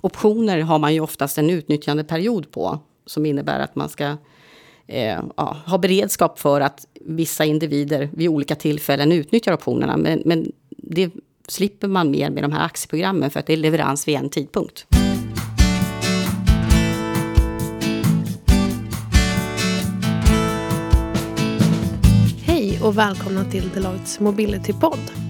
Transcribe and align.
optioner 0.00 0.60
har 0.60 0.78
man 0.78 0.94
ju 0.94 1.00
oftast 1.00 1.38
en 1.38 1.50
utnyttjandeperiod 1.50 2.50
på. 2.50 2.78
Som 3.06 3.26
innebär 3.26 3.60
att 3.60 3.76
man 3.76 3.88
ska 3.88 4.16
eh, 4.86 5.20
ja, 5.36 5.56
ha 5.66 5.78
beredskap 5.78 6.38
för 6.38 6.60
att 6.60 6.86
vissa 7.00 7.44
individer 7.44 8.10
vid 8.12 8.28
olika 8.28 8.54
tillfällen 8.54 9.12
utnyttjar 9.12 9.52
optionerna. 9.52 9.96
Men, 9.96 10.22
men 10.24 10.52
det 10.68 11.10
slipper 11.48 11.88
man 11.88 12.10
mer 12.10 12.30
med 12.30 12.44
de 12.44 12.52
här 12.52 12.64
aktieprogrammen 12.64 13.30
för 13.30 13.40
att 13.40 13.46
det 13.46 13.52
är 13.52 13.56
leverans 13.56 14.08
vid 14.08 14.16
en 14.16 14.30
tidpunkt. 14.30 14.86
Hej 22.44 22.80
och 22.82 22.98
välkomna 22.98 23.44
till 23.44 23.70
Deloittes 23.74 24.20
Mobility-podd. 24.20 25.29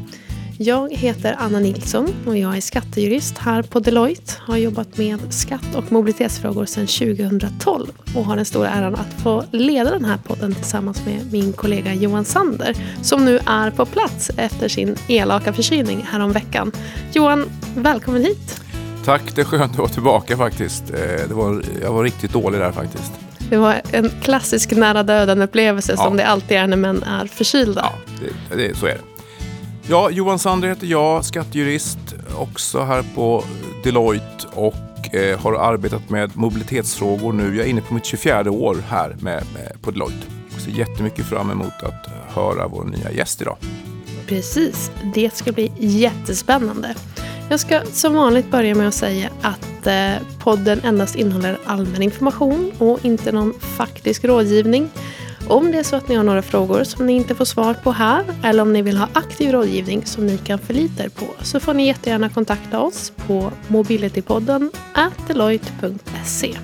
Jag 0.63 0.93
heter 0.93 1.37
Anna 1.39 1.59
Nilsson 1.59 2.15
och 2.27 2.37
jag 2.37 2.57
är 2.57 2.61
skattejurist 2.61 3.39
här 3.39 3.63
på 3.63 3.81
Deloitte. 3.81 4.33
Har 4.39 4.57
jobbat 4.57 4.99
med 4.99 5.19
skatt 5.31 5.75
och 5.75 5.93
mobilitetsfrågor 5.93 6.64
sedan 6.64 6.87
2012 6.87 7.87
och 8.17 8.25
har 8.25 8.37
den 8.37 8.45
stora 8.45 8.68
äran 8.68 8.95
att 8.95 9.23
få 9.23 9.45
leda 9.51 9.91
den 9.91 10.04
här 10.04 10.17
podden 10.17 10.54
tillsammans 10.54 11.07
med 11.07 11.32
min 11.32 11.53
kollega 11.53 11.95
Johan 11.95 12.25
Sander 12.25 12.77
som 13.03 13.25
nu 13.25 13.39
är 13.46 13.71
på 13.71 13.87
plats 13.87 14.31
efter 14.37 14.68
sin 14.68 14.96
elaka 15.09 15.53
förkylning 15.53 16.03
häromveckan. 16.03 16.73
Johan, 17.13 17.51
välkommen 17.77 18.23
hit! 18.23 18.61
Tack, 19.04 19.23
det 19.35 19.40
är 19.40 19.45
skönt 19.45 19.73
att 19.73 19.79
vara 19.79 19.89
tillbaka 19.89 20.37
faktiskt. 20.37 20.90
Eh, 20.90 21.29
det 21.29 21.35
var, 21.35 21.63
jag 21.82 21.93
var 21.93 22.04
riktigt 22.04 22.32
dålig 22.32 22.61
där 22.61 22.73
faktiskt. 22.73 23.13
Det 23.51 23.57
var 23.57 23.81
en 23.93 24.11
klassisk 24.23 24.71
nära 24.71 25.03
döden-upplevelse 25.03 25.95
ja. 25.96 26.04
som 26.04 26.17
det 26.17 26.27
alltid 26.27 26.57
är 26.57 26.67
när 26.67 26.77
män 26.77 27.03
är 27.03 27.27
förkylda. 27.27 27.81
Ja, 27.93 28.17
det, 28.51 28.57
det, 28.57 28.77
så 28.77 28.87
är 28.87 28.90
det. 28.95 29.10
Ja, 29.90 30.11
Johan 30.11 30.39
Sander 30.39 30.68
heter 30.68 30.86
jag, 30.86 31.25
skattejurist, 31.25 31.98
också 32.36 32.81
här 32.81 33.05
på 33.14 33.44
Deloitte 33.84 34.47
och 34.53 35.14
eh, 35.14 35.39
har 35.39 35.55
arbetat 35.55 36.11
med 36.11 36.36
mobilitetsfrågor 36.36 37.33
nu. 37.33 37.56
Jag 37.56 37.67
är 37.67 37.70
inne 37.70 37.81
på 37.81 37.95
mitt 37.95 38.05
24 38.05 38.50
år 38.50 38.77
här 38.89 39.17
med, 39.20 39.45
med, 39.55 39.83
på 39.83 39.91
Deloitte. 39.91 40.27
Jag 40.53 40.61
ser 40.61 40.70
jättemycket 40.70 41.27
fram 41.27 41.50
emot 41.50 41.83
att 41.83 42.06
höra 42.34 42.69
vår 42.69 42.84
nya 42.84 43.12
gäst 43.12 43.42
idag. 43.42 43.56
Precis, 44.27 44.91
det 45.15 45.34
ska 45.34 45.53
bli 45.53 45.73
jättespännande. 45.78 46.95
Jag 47.48 47.61
ska 47.61 47.81
som 47.93 48.15
vanligt 48.15 48.50
börja 48.50 48.75
med 48.75 48.89
att 48.89 48.95
säga 48.95 49.31
att 49.41 49.87
eh, 49.87 50.27
podden 50.39 50.81
endast 50.84 51.17
innehåller 51.17 51.59
allmän 51.65 52.03
information 52.03 52.72
och 52.78 53.05
inte 53.05 53.33
någon 53.33 53.55
faktisk 53.61 54.25
rådgivning. 54.25 54.91
Om 55.51 55.73
det 55.73 55.79
är 55.79 55.83
så 55.83 55.97
att 55.97 56.09
ni 56.09 56.15
har 56.15 56.25
några 56.25 56.43
frågor 56.43 56.84
som 56.84 57.06
ni 57.06 57.12
inte 57.12 57.34
får 57.34 57.45
svar 57.45 57.75
på 57.75 57.93
här 57.93 58.25
eller 58.45 58.62
om 58.62 58.73
ni 58.73 58.83
vill 58.83 58.97
ha 58.97 59.09
aktiv 59.12 59.53
rådgivning 59.53 60.06
som 60.06 60.27
ni 60.27 60.39
kan 60.39 60.59
förlita 60.59 61.05
er 61.05 61.09
på 61.09 61.27
så 61.43 61.61
får 61.61 61.75
ni 61.75 61.87
jättegärna 61.87 62.29
kontakta 62.29 62.81
oss 62.81 63.12
på 63.17 63.53
mobilitypodden 63.69 64.71
deloitte.se. 65.28 66.55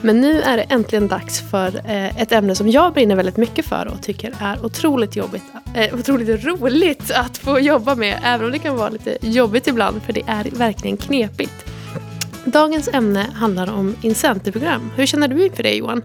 Men 0.00 0.20
nu 0.20 0.40
är 0.40 0.56
det 0.56 0.62
äntligen 0.62 1.08
dags 1.08 1.50
för 1.50 1.76
eh, 1.76 2.22
ett 2.22 2.32
ämne 2.32 2.54
som 2.54 2.68
jag 2.68 2.92
brinner 2.92 3.16
väldigt 3.16 3.36
mycket 3.36 3.66
för 3.66 3.88
och 3.88 4.02
tycker 4.02 4.34
är 4.40 4.64
otroligt, 4.64 5.16
jobbigt, 5.16 5.44
eh, 5.74 5.94
otroligt 5.94 6.44
roligt 6.44 7.10
att 7.10 7.38
få 7.38 7.60
jobba 7.60 7.94
med. 7.94 8.20
Även 8.24 8.46
om 8.46 8.52
det 8.52 8.58
kan 8.58 8.76
vara 8.76 8.88
lite 8.88 9.18
jobbigt 9.20 9.66
ibland 9.66 10.02
för 10.02 10.12
det 10.12 10.22
är 10.26 10.44
verkligen 10.44 10.96
knepigt. 10.96 11.64
Dagens 12.44 12.88
ämne 12.88 13.26
handlar 13.34 13.72
om 13.72 13.96
incentiveprogram. 14.02 14.90
Hur 14.96 15.06
känner 15.06 15.28
du 15.28 15.44
inför 15.44 15.62
det 15.62 15.74
Johan? 15.74 16.02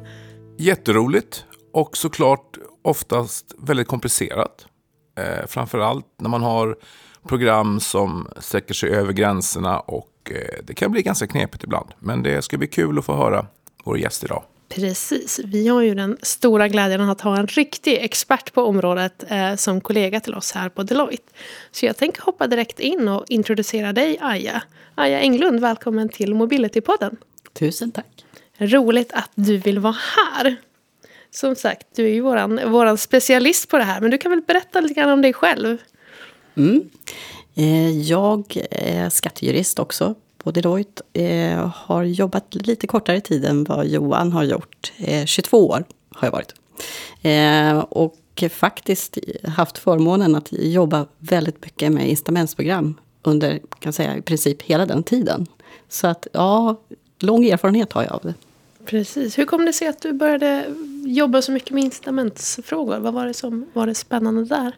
Jätteroligt 0.58 1.46
och 1.74 1.98
såklart 1.98 2.58
oftast 2.82 3.56
väldigt 3.58 3.88
komplicerat. 3.88 4.68
Eh, 5.18 5.48
framförallt 5.48 6.06
när 6.20 6.30
man 6.30 6.44
har 6.44 6.78
program 7.28 7.80
som 7.80 8.28
sträcker 8.38 8.74
sig 8.74 8.90
över 8.90 9.14
gränserna 9.14 9.80
och 9.80 10.32
eh, 10.32 10.64
det 10.64 10.74
kan 10.74 10.92
bli 10.92 11.02
ganska 11.02 11.28
knepigt 11.28 11.64
ibland. 11.64 11.90
Men 12.00 12.24
det 12.24 12.42
ska 12.42 12.58
bli 12.58 12.68
kul 12.68 13.00
att 13.00 13.06
få 13.06 13.16
höra 13.16 13.46
vår 13.84 13.98
gäst 13.98 14.24
idag. 14.24 14.44
Precis. 14.70 15.40
Vi 15.46 15.68
har 15.68 15.82
ju 15.82 15.96
den 15.96 16.18
stora 16.22 16.68
glädjen 16.68 17.02
att 17.02 17.22
ha 17.22 17.38
en 17.38 17.48
riktig 17.48 17.98
expert 18.02 18.54
på 18.54 18.62
området 18.62 19.24
eh, 19.28 19.56
som 19.56 19.82
kollega 19.82 20.20
till 20.20 20.34
oss 20.34 20.52
här 20.52 20.70
på 20.70 20.84
Deloitte. 20.84 21.34
Så 21.72 21.86
jag 21.86 21.98
tänker 21.98 22.22
hoppa 22.22 22.48
direkt 22.48 22.80
in 22.80 23.08
och 23.08 23.26
introducera 23.28 23.94
dig, 23.94 24.18
Aja. 24.22 24.64
Aja 24.96 25.20
Englund, 25.20 25.60
välkommen 25.60 26.10
till 26.10 26.34
Mobility-podden. 26.34 27.16
Tusen 27.54 27.92
tack. 27.92 28.26
Roligt 28.58 29.14
att 29.14 29.32
du 29.36 29.58
vill 29.58 29.80
vara 29.80 29.96
här. 30.16 30.58
Som 31.34 31.56
sagt, 31.56 31.88
du 31.96 32.06
är 32.06 32.14
ju 32.14 32.22
våran, 32.22 32.72
våran 32.72 32.98
specialist 32.98 33.70
på 33.70 33.78
det 33.78 33.84
här. 33.84 34.02
Men 34.02 34.12
du 34.12 34.18
kan 34.18 34.32
väl 34.32 34.42
berätta 34.42 34.82
lite 34.82 34.94
grann 34.94 35.10
om 35.10 35.22
dig 35.22 35.34
själv? 35.34 35.78
Mm. 36.56 36.90
Eh, 37.56 38.00
jag 38.00 38.58
är 38.72 39.10
skattejurist 39.10 39.80
också 39.80 40.16
på 40.38 40.52
Deloitte. 40.52 41.04
Jag 41.14 41.72
har 41.76 42.04
jobbat 42.04 42.56
lite 42.56 42.88
kortare 42.88 43.22
tid 43.22 43.46
än 43.46 43.64
vad 43.64 43.88
Johan 43.88 44.32
har 44.32 44.44
gjort. 44.44 44.92
Eh, 44.98 45.26
22 45.26 45.68
år 45.68 45.84
har 46.10 46.28
jag 46.28 46.32
varit. 46.32 46.54
Och 47.90 48.44
faktiskt 48.50 49.18
haft 49.44 49.78
förmånen 49.78 50.36
att 50.36 50.48
jobba 50.52 51.08
väldigt 51.20 51.66
mycket 51.66 51.92
med 51.92 52.10
incitamentsprogram 52.10 53.00
under 53.24 53.60
kan 53.80 53.94
säga, 53.94 54.18
i 54.18 54.22
princip 54.22 54.62
hela 54.62 54.86
den 54.86 55.04
tiden. 55.04 55.48
Så 55.90 56.08
att 56.08 56.28
ja, 56.34 56.82
lång 57.20 57.46
erfarenhet 57.46 57.94
har 57.94 58.04
jag 58.04 58.12
av 58.12 58.22
det. 58.24 58.34
Precis. 58.86 59.38
Hur 59.38 59.46
kom 59.46 59.66
det 59.66 59.74
sig 59.74 59.88
att 59.88 60.02
du 60.02 60.14
började 60.14 60.66
jobba 61.06 61.42
så 61.42 61.52
mycket 61.52 61.72
med 61.72 61.84
incitamentsfrågor? 61.84 63.00
Vad 63.00 63.14
var 63.14 63.26
det 63.26 63.34
som 63.34 63.66
var 63.74 63.88
det 63.88 63.96
spännande 63.96 64.46
där? 64.46 64.76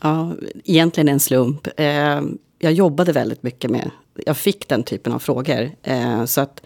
Ja, 0.00 0.32
egentligen 0.64 1.08
en 1.08 1.20
slump. 1.20 1.68
Eh, 1.76 2.22
jag 2.58 2.72
jobbade 2.72 3.12
väldigt 3.12 3.42
mycket 3.42 3.70
med... 3.70 3.90
Jag 4.26 4.36
fick 4.36 4.68
den 4.68 4.82
typen 4.82 5.12
av 5.12 5.18
frågor. 5.18 5.70
Eh, 5.82 6.24
så 6.24 6.40
att 6.40 6.62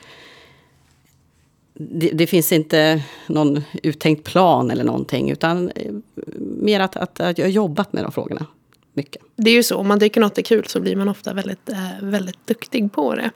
det, 1.74 2.08
det, 2.08 2.26
finns 2.26 2.52
inte 2.52 3.02
någon 3.26 3.62
uttänkt 3.82 4.24
plan 4.24 4.70
eller 4.70 4.84
någonting. 4.84 5.30
Utan 5.30 5.70
eh, 5.70 5.92
mer 6.40 6.80
att, 6.80 6.96
att, 6.96 7.20
att 7.20 7.38
jag 7.38 7.44
har 7.46 7.50
jobbat 7.50 7.92
med 7.92 8.04
de 8.04 8.12
frågorna 8.12 8.46
mycket. 8.92 9.22
Det 9.36 9.50
är 9.50 9.54
ju 9.54 9.62
så, 9.62 9.76
om 9.76 9.88
man 9.88 10.00
tycker 10.00 10.20
något 10.20 10.38
är 10.38 10.42
kul 10.42 10.66
så 10.66 10.80
blir 10.80 10.96
man 10.96 11.08
ofta 11.08 11.34
väldigt, 11.34 11.68
eh, 11.68 11.90
väldigt 12.02 12.46
duktig 12.46 12.92
på 12.92 13.14
det. 13.14 13.30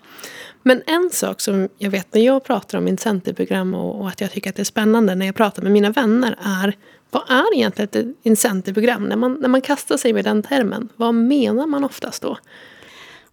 Men 0.62 0.83
en 0.87 1.11
sak 1.12 1.41
som 1.41 1.69
jag 1.78 1.91
vet 1.91 2.15
när 2.15 2.21
jag 2.21 2.44
pratar 2.44 2.78
om 2.78 2.88
incentivprogram 2.88 3.75
och, 3.75 4.00
och 4.00 4.09
att 4.09 4.21
jag 4.21 4.31
tycker 4.31 4.50
att 4.50 4.56
det 4.56 4.62
är 4.62 4.65
spännande 4.65 5.15
när 5.15 5.27
jag 5.27 5.34
pratar 5.34 5.62
med 5.62 5.72
mina 5.72 5.91
vänner 5.91 6.37
är 6.43 6.77
vad 7.10 7.22
är 7.31 7.55
egentligen 7.55 7.89
ett 7.93 8.16
incentivprogram? 8.22 9.05
När 9.05 9.16
man, 9.16 9.33
när 9.33 9.49
man 9.49 9.60
kastar 9.60 9.97
sig 9.97 10.12
med 10.12 10.25
den 10.25 10.43
termen, 10.43 10.89
vad 10.97 11.15
menar 11.15 11.66
man 11.66 11.84
oftast 11.84 12.22
då? 12.22 12.39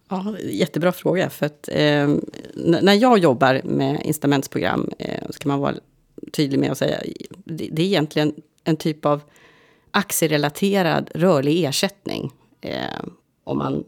Ja, 0.08 0.36
jättebra 0.42 0.92
fråga. 0.92 1.30
För 1.30 1.46
att, 1.46 1.68
eh, 1.72 2.08
när 2.54 2.94
jag 2.94 3.18
jobbar 3.18 3.60
med 3.64 4.02
incitamentsprogram 4.04 4.90
eh, 4.98 5.30
ska 5.30 5.48
man 5.48 5.60
vara 5.60 5.74
tydlig 6.32 6.58
med 6.58 6.70
att 6.70 6.78
säga 6.78 6.98
det, 7.44 7.68
det 7.72 7.82
är 7.82 7.86
egentligen 7.86 8.34
en 8.64 8.76
typ 8.76 9.06
av 9.06 9.20
aktierelaterad 9.90 11.10
rörlig 11.14 11.64
ersättning. 11.64 12.32
Eh, 12.60 13.00
om 13.44 13.58
man 13.58 13.84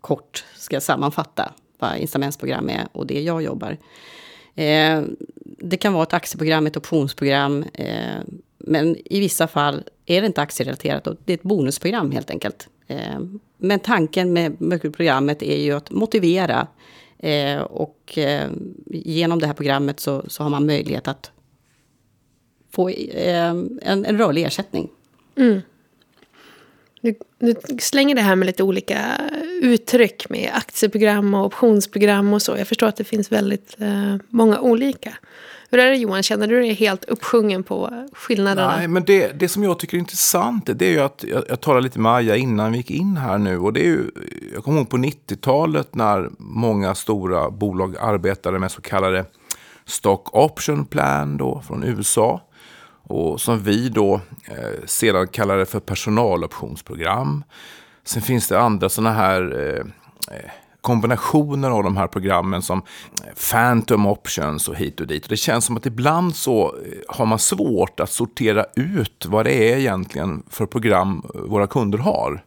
kort 0.00 0.44
ska 0.56 0.80
sammanfatta 0.80 1.52
vad 1.78 1.96
incitamentsprogram 1.96 2.68
är 2.68 2.88
och 2.92 3.06
det 3.06 3.20
jag 3.20 3.42
jobbar. 3.42 3.76
Eh, 4.54 5.02
det 5.58 5.76
kan 5.76 5.92
vara 5.92 6.02
ett 6.02 6.12
aktieprogram, 6.12 6.66
ett 6.66 6.76
optionsprogram. 6.76 7.64
Eh, 7.74 8.20
men 8.58 8.96
i 9.04 9.20
vissa 9.20 9.48
fall 9.48 9.82
är 10.06 10.20
det 10.20 10.26
inte 10.26 10.42
aktierelaterat 10.42 11.06
och 11.06 11.16
det 11.24 11.32
är 11.32 11.36
ett 11.36 11.42
bonusprogram 11.42 12.10
helt 12.10 12.30
enkelt. 12.30 12.68
Eh, 12.86 13.20
men 13.56 13.80
tanken 13.80 14.32
med, 14.32 14.60
med 14.60 14.80
programmet 14.80 15.42
är 15.42 15.56
ju 15.56 15.72
att 15.72 15.90
motivera 15.90 16.66
eh, 17.18 17.60
och 17.60 18.18
eh, 18.18 18.50
genom 18.86 19.38
det 19.38 19.46
här 19.46 19.54
programmet 19.54 20.00
så, 20.00 20.24
så 20.28 20.42
har 20.42 20.50
man 20.50 20.66
möjlighet 20.66 21.08
att 21.08 21.30
få 22.70 22.88
eh, 22.88 23.50
en, 23.50 23.80
en 23.82 24.18
rörlig 24.18 24.42
ersättning. 24.42 24.88
Mm. 25.36 25.60
Du, 27.02 27.14
du, 27.38 27.54
slänger 27.80 28.14
det 28.14 28.20
här 28.20 28.36
med 28.36 28.46
lite 28.46 28.62
olika 28.62 29.20
uttryck 29.62 30.28
med 30.28 30.50
aktieprogram 30.54 31.34
och 31.34 31.46
optionsprogram 31.46 32.32
och 32.32 32.42
så. 32.42 32.56
Jag 32.56 32.68
förstår 32.68 32.86
att 32.86 32.96
det 32.96 33.04
finns 33.04 33.32
väldigt 33.32 33.76
eh, 33.78 34.16
många 34.28 34.60
olika. 34.60 35.12
Hur 35.70 35.78
är 35.78 35.90
det 35.90 35.96
Johan, 35.96 36.22
känner 36.22 36.46
du 36.46 36.60
dig 36.60 36.72
helt 36.72 37.04
uppsjungen 37.04 37.62
på 37.62 38.06
skillnaderna? 38.12 38.76
Nej, 38.76 38.88
men 38.88 39.04
det, 39.04 39.40
det 39.40 39.48
som 39.48 39.62
jag 39.62 39.78
tycker 39.78 39.96
är 39.96 39.98
intressant 39.98 40.70
det 40.74 40.86
är 40.86 40.90
ju 40.90 41.00
att 41.00 41.24
jag, 41.28 41.44
jag 41.48 41.60
talade 41.60 41.82
lite 41.82 41.98
med 41.98 42.12
Aja 42.12 42.36
innan 42.36 42.72
vi 42.72 42.78
gick 42.78 42.90
in 42.90 43.16
här 43.16 43.38
nu. 43.38 43.58
Och 43.58 43.72
det 43.72 43.80
är 43.80 43.84
ju, 43.84 44.10
jag 44.54 44.64
kommer 44.64 44.78
ihåg 44.78 44.90
på 44.90 44.96
90-talet 44.96 45.94
när 45.94 46.30
många 46.38 46.94
stora 46.94 47.50
bolag 47.50 47.96
arbetade 48.00 48.58
med 48.58 48.70
så 48.70 48.80
kallade 48.80 49.24
stock 49.84 50.34
option 50.34 50.86
plan 50.86 51.36
då 51.36 51.62
från 51.66 51.84
USA. 51.84 52.40
Och 53.02 53.40
som 53.40 53.62
vi 53.62 53.88
då 53.88 54.14
eh, 54.44 54.86
sedan 54.86 55.28
kallade 55.28 55.66
för 55.66 55.80
personaloptionsprogram. 55.80 57.44
Sen 58.04 58.22
finns 58.22 58.48
det 58.48 58.60
andra 58.60 58.88
sådana 58.88 59.12
här 59.12 59.42
eh, 59.60 60.36
eh, 60.36 60.50
kombinationer 60.80 61.70
av 61.70 61.82
de 61.82 61.96
här 61.96 62.06
programmen 62.06 62.62
som 62.62 62.82
eh, 63.24 63.50
Phantom 63.50 64.06
Options 64.06 64.68
och 64.68 64.76
hit 64.76 65.00
och 65.00 65.06
dit. 65.06 65.22
Och 65.22 65.28
det 65.28 65.36
känns 65.36 65.64
som 65.64 65.76
att 65.76 65.86
ibland 65.86 66.36
så 66.36 66.64
eh, 66.64 66.98
har 67.08 67.26
man 67.26 67.38
svårt 67.38 68.00
att 68.00 68.10
sortera 68.10 68.66
ut 68.76 69.26
vad 69.28 69.46
det 69.46 69.72
är 69.72 69.76
egentligen 69.76 70.42
för 70.50 70.66
program 70.66 71.22
våra 71.34 71.66
kunder 71.66 71.98
har. 71.98 72.44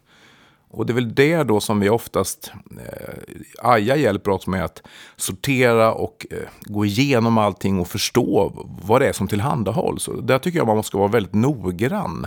Och 0.76 0.86
det 0.86 0.92
är 0.92 0.94
väl 0.94 1.14
det 1.14 1.42
då 1.42 1.60
som 1.60 1.80
vi 1.80 1.88
oftast, 1.88 2.52
eh, 2.70 3.14
Aja 3.58 3.96
hjälper 3.96 4.30
oss 4.30 4.46
med 4.46 4.64
att 4.64 4.82
sortera 5.16 5.94
och 5.94 6.26
eh, 6.30 6.36
gå 6.60 6.84
igenom 6.84 7.38
allting 7.38 7.80
och 7.80 7.88
förstå 7.88 8.52
vad 8.82 9.00
det 9.00 9.08
är 9.08 9.12
som 9.12 9.28
tillhandahålls. 9.28 10.08
Och 10.08 10.24
där 10.24 10.38
tycker 10.38 10.58
jag 10.58 10.66
man 10.66 10.76
måste 10.76 10.96
vara 10.96 11.08
väldigt 11.08 11.34
noggrann 11.34 12.26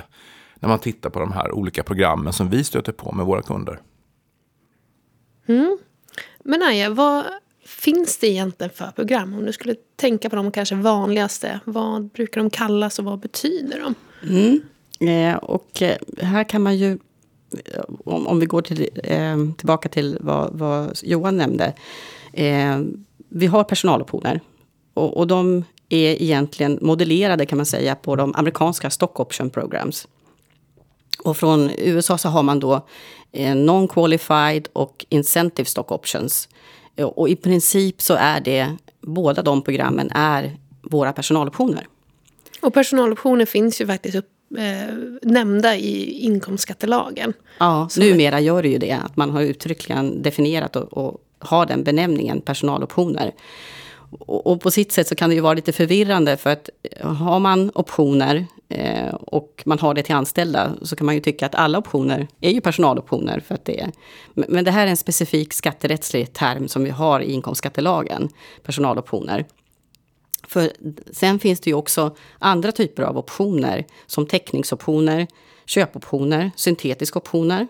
när 0.60 0.70
man 0.70 0.80
tittar 0.80 1.10
på 1.10 1.20
de 1.20 1.32
här 1.32 1.52
olika 1.52 1.84
programmen 1.84 2.34
som 2.34 2.50
vi 2.50 2.64
stöter 2.64 2.92
på 2.92 3.12
med 3.12 3.26
våra 3.26 3.42
kunder. 3.42 3.82
Mm. 5.48 5.78
Men 6.44 6.62
Aja, 6.64 6.90
vad 6.90 7.26
finns 7.66 8.18
det 8.18 8.28
egentligen 8.28 8.72
för 8.76 8.92
program? 8.96 9.34
Om 9.34 9.46
du 9.46 9.54
skulle 9.54 9.76
tänka 9.96 10.30
på 10.30 10.36
de 10.36 10.52
kanske 10.52 10.76
vanligaste, 10.76 11.60
vad 11.66 12.10
brukar 12.10 12.42
de 12.42 12.50
kallas 12.50 13.00
och 13.00 13.06
vad 13.06 13.20
betyder 13.20 13.80
de? 13.80 13.96
Mm. 14.30 14.62
Eh, 15.00 15.36
och 15.36 15.82
eh, 15.82 15.98
här 16.22 16.44
kan 16.44 16.62
man 16.62 16.78
ju, 16.78 16.98
om, 18.06 18.28
om 18.28 18.40
vi 18.40 18.46
går 18.46 18.62
till, 18.62 18.90
eh, 19.04 19.38
tillbaka 19.58 19.90
till 19.90 20.18
vad, 20.22 20.50
vad 20.54 21.00
Johan 21.04 21.38
nämnde. 21.38 21.74
Eh, 22.34 22.80
vi 23.30 23.48
har 23.48 23.64
personaloptioner. 23.64 24.42
Och, 24.94 25.18
och 25.18 25.28
de 25.28 25.64
är 25.90 26.22
egentligen 26.22 26.80
modellerade 26.82 27.46
kan 27.46 27.58
man 27.58 27.66
säga 27.66 27.96
på 27.96 28.16
de 28.16 28.36
amerikanska 28.36 28.90
stock 28.90 29.20
option 29.20 29.50
programs. 29.50 30.08
Och 31.24 31.38
från 31.38 31.70
USA 31.78 32.18
så 32.18 32.30
har 32.30 32.44
man 32.44 32.60
då 32.60 32.88
eh, 33.32 33.56
non-qualified 33.56 34.68
och 34.74 35.06
incentive 35.10 35.66
stock 35.66 35.92
options. 35.92 36.50
Eh, 36.96 37.06
och 37.06 37.30
i 37.30 37.36
princip 37.36 38.02
så 38.02 38.14
är 38.14 38.40
det, 38.42 38.78
båda 39.02 39.42
de 39.42 39.62
programmen 39.62 40.12
är 40.12 40.58
våra 40.82 41.14
personaloptioner. 41.14 41.88
Och 42.62 42.74
personaloptioner 42.74 43.46
finns 43.46 43.82
ju 43.82 43.88
faktiskt 43.88 44.16
upp, 44.16 44.30
eh, 44.58 44.96
nämnda 45.22 45.76
i 45.76 46.12
inkomstskattelagen. 46.12 47.34
Ja, 47.58 47.88
så 47.90 48.00
numera 48.00 48.40
gör 48.40 48.64
det 48.64 48.70
ju 48.70 48.78
det. 48.78 48.92
Att 48.92 49.18
man 49.18 49.30
har 49.30 49.42
uttryckligen 49.42 50.22
definierat 50.22 50.76
och, 50.76 50.94
och 50.94 51.18
har 51.40 51.66
den 51.66 51.84
benämningen 51.84 52.42
personaloptioner. 52.42 53.32
Och, 54.20 54.48
och, 54.48 54.62
på 54.62 54.72
sitt 54.72 54.92
sätt 54.92 55.08
så 55.08 55.16
kan 55.16 55.30
det 55.30 55.36
ju 55.36 55.42
vara 55.42 55.54
lite 55.54 55.74
förvirrande 55.74 56.38
för 56.38 56.50
att 56.50 56.70
har 57.02 57.40
man 57.40 57.72
optioner 57.76 58.46
eh, 58.70 59.14
och 59.14 59.64
man 59.66 59.80
har 59.80 59.94
det 59.94 60.04
till 60.04 60.16
anställda 60.16 60.72
så 60.82 60.96
kan 60.96 61.06
man 61.06 61.16
ju 61.16 61.22
tycka 61.22 61.46
att 61.46 61.56
alla 61.56 61.78
optioner 61.78 62.28
är 62.42 62.52
ju 62.52 62.62
personaloptioner. 62.62 63.40
För 63.40 63.56
att 63.56 63.66
det 63.66 63.82
är, 63.82 63.92
men 64.34 64.66
det 64.66 64.72
här 64.72 64.86
är 64.86 64.90
en 64.90 64.98
specifik 64.98 65.54
skatterättslig 65.54 66.34
term 66.34 66.68
som 66.68 66.84
vi 66.84 66.90
har 66.90 67.20
i 67.20 67.32
inkomstskattelagen, 67.32 68.30
personaloptioner. 68.64 69.46
För 70.50 70.72
sen 71.12 71.40
finns 71.40 71.60
det 71.60 71.70
ju 71.70 71.74
också 71.74 72.16
andra 72.40 72.72
typer 72.72 73.04
av 73.04 73.18
optioner 73.18 73.86
som 74.06 74.26
teckningsoptioner, 74.26 75.28
köpoptioner, 75.66 76.52
syntetiska 76.56 77.20
optioner. 77.20 77.68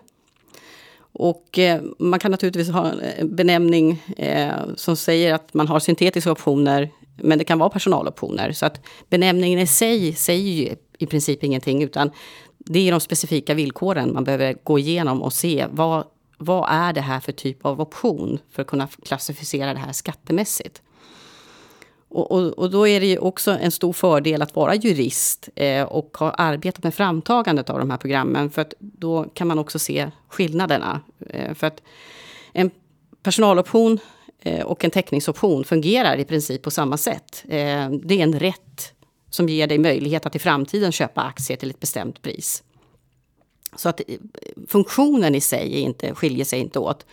Och 1.12 1.58
eh, 1.58 1.82
man 1.98 2.20
kan 2.20 2.30
naturligtvis 2.30 2.68
ha 2.70 2.92
en 3.18 3.36
benämning 3.36 4.02
eh, 4.16 4.52
som 4.76 4.96
säger 4.96 5.34
att 5.34 5.54
man 5.54 5.68
har 5.68 5.80
syntetiska 5.80 6.32
optioner, 6.32 6.90
men 7.16 7.38
det 7.38 7.44
kan 7.44 7.58
vara 7.58 7.70
personaloptioner. 7.70 8.52
Så 8.52 8.66
att 8.66 8.80
benämningen 9.08 9.58
i 9.58 9.66
sig 9.66 10.12
säger 10.12 10.50
ju 10.50 10.74
i 10.98 11.06
princip 11.06 11.44
ingenting, 11.44 11.82
utan 11.82 12.10
det 12.58 12.88
är 12.88 12.90
de 12.90 13.00
specifika 13.00 13.54
villkoren 13.54 14.14
man 14.14 14.24
behöver 14.24 14.56
gå 14.64 14.78
igenom 14.78 15.22
och 15.22 15.32
se 15.32 15.66
vad, 15.70 16.04
vad 16.38 16.68
är 16.70 16.92
det 16.92 17.00
här 17.00 17.20
för 17.20 17.32
typ 17.32 17.66
av 17.66 17.80
option 17.80 18.38
för 18.50 18.62
att 18.62 18.68
kunna 18.68 18.88
klassificera 19.04 19.74
det 19.74 19.80
här 19.80 19.92
skattemässigt. 19.92 20.82
Och, 22.10 22.32
och, 22.32 22.58
och, 22.58 22.70
då 22.70 22.88
är 22.88 23.00
det 23.00 23.06
ju 23.06 23.18
också 23.18 23.50
en 23.50 23.70
stor 23.70 23.92
fördel 23.92 24.42
att 24.42 24.56
vara 24.56 24.74
jurist 24.74 25.48
eh, 25.54 25.82
och 25.82 26.16
ha 26.18 26.30
arbetat 26.30 26.84
med 26.84 26.94
framtagandet 26.94 27.70
av 27.70 27.78
de 27.78 27.90
här 27.90 27.98
programmen. 27.98 28.50
För 28.50 28.62
att 28.62 28.74
då 28.78 29.24
kan 29.24 29.48
man 29.48 29.58
också 29.58 29.78
se 29.78 30.10
skillnaderna. 30.28 31.00
Eh, 31.30 31.54
för 31.54 31.66
att 31.66 31.82
en 32.52 32.70
personaloption 33.22 33.98
eh, 34.42 34.66
och 34.66 34.84
en 34.84 34.90
teckningsoption 34.90 35.64
fungerar 35.64 36.16
i 36.16 36.24
princip 36.24 36.62
på 36.62 36.70
samma 36.70 36.96
sätt. 36.96 37.44
Eh, 37.44 37.90
det 37.90 38.14
är 38.14 38.22
en 38.22 38.38
rätt 38.38 38.92
som 39.30 39.48
ger 39.48 39.66
dig 39.66 39.78
möjlighet 39.78 40.26
att 40.26 40.36
i 40.36 40.38
framtiden 40.38 40.92
köpa 40.92 41.22
aktier 41.22 41.56
till 41.56 41.70
ett 41.70 41.80
bestämt 41.80 42.22
pris. 42.22 42.62
Så 43.76 43.88
att 43.88 44.00
eh, 44.00 44.16
funktionen 44.68 45.34
i 45.34 45.40
sig 45.40 45.78
inte, 45.78 46.14
skiljer 46.14 46.44
sig 46.44 46.60
inte 46.60 46.78
åt. 46.78 47.06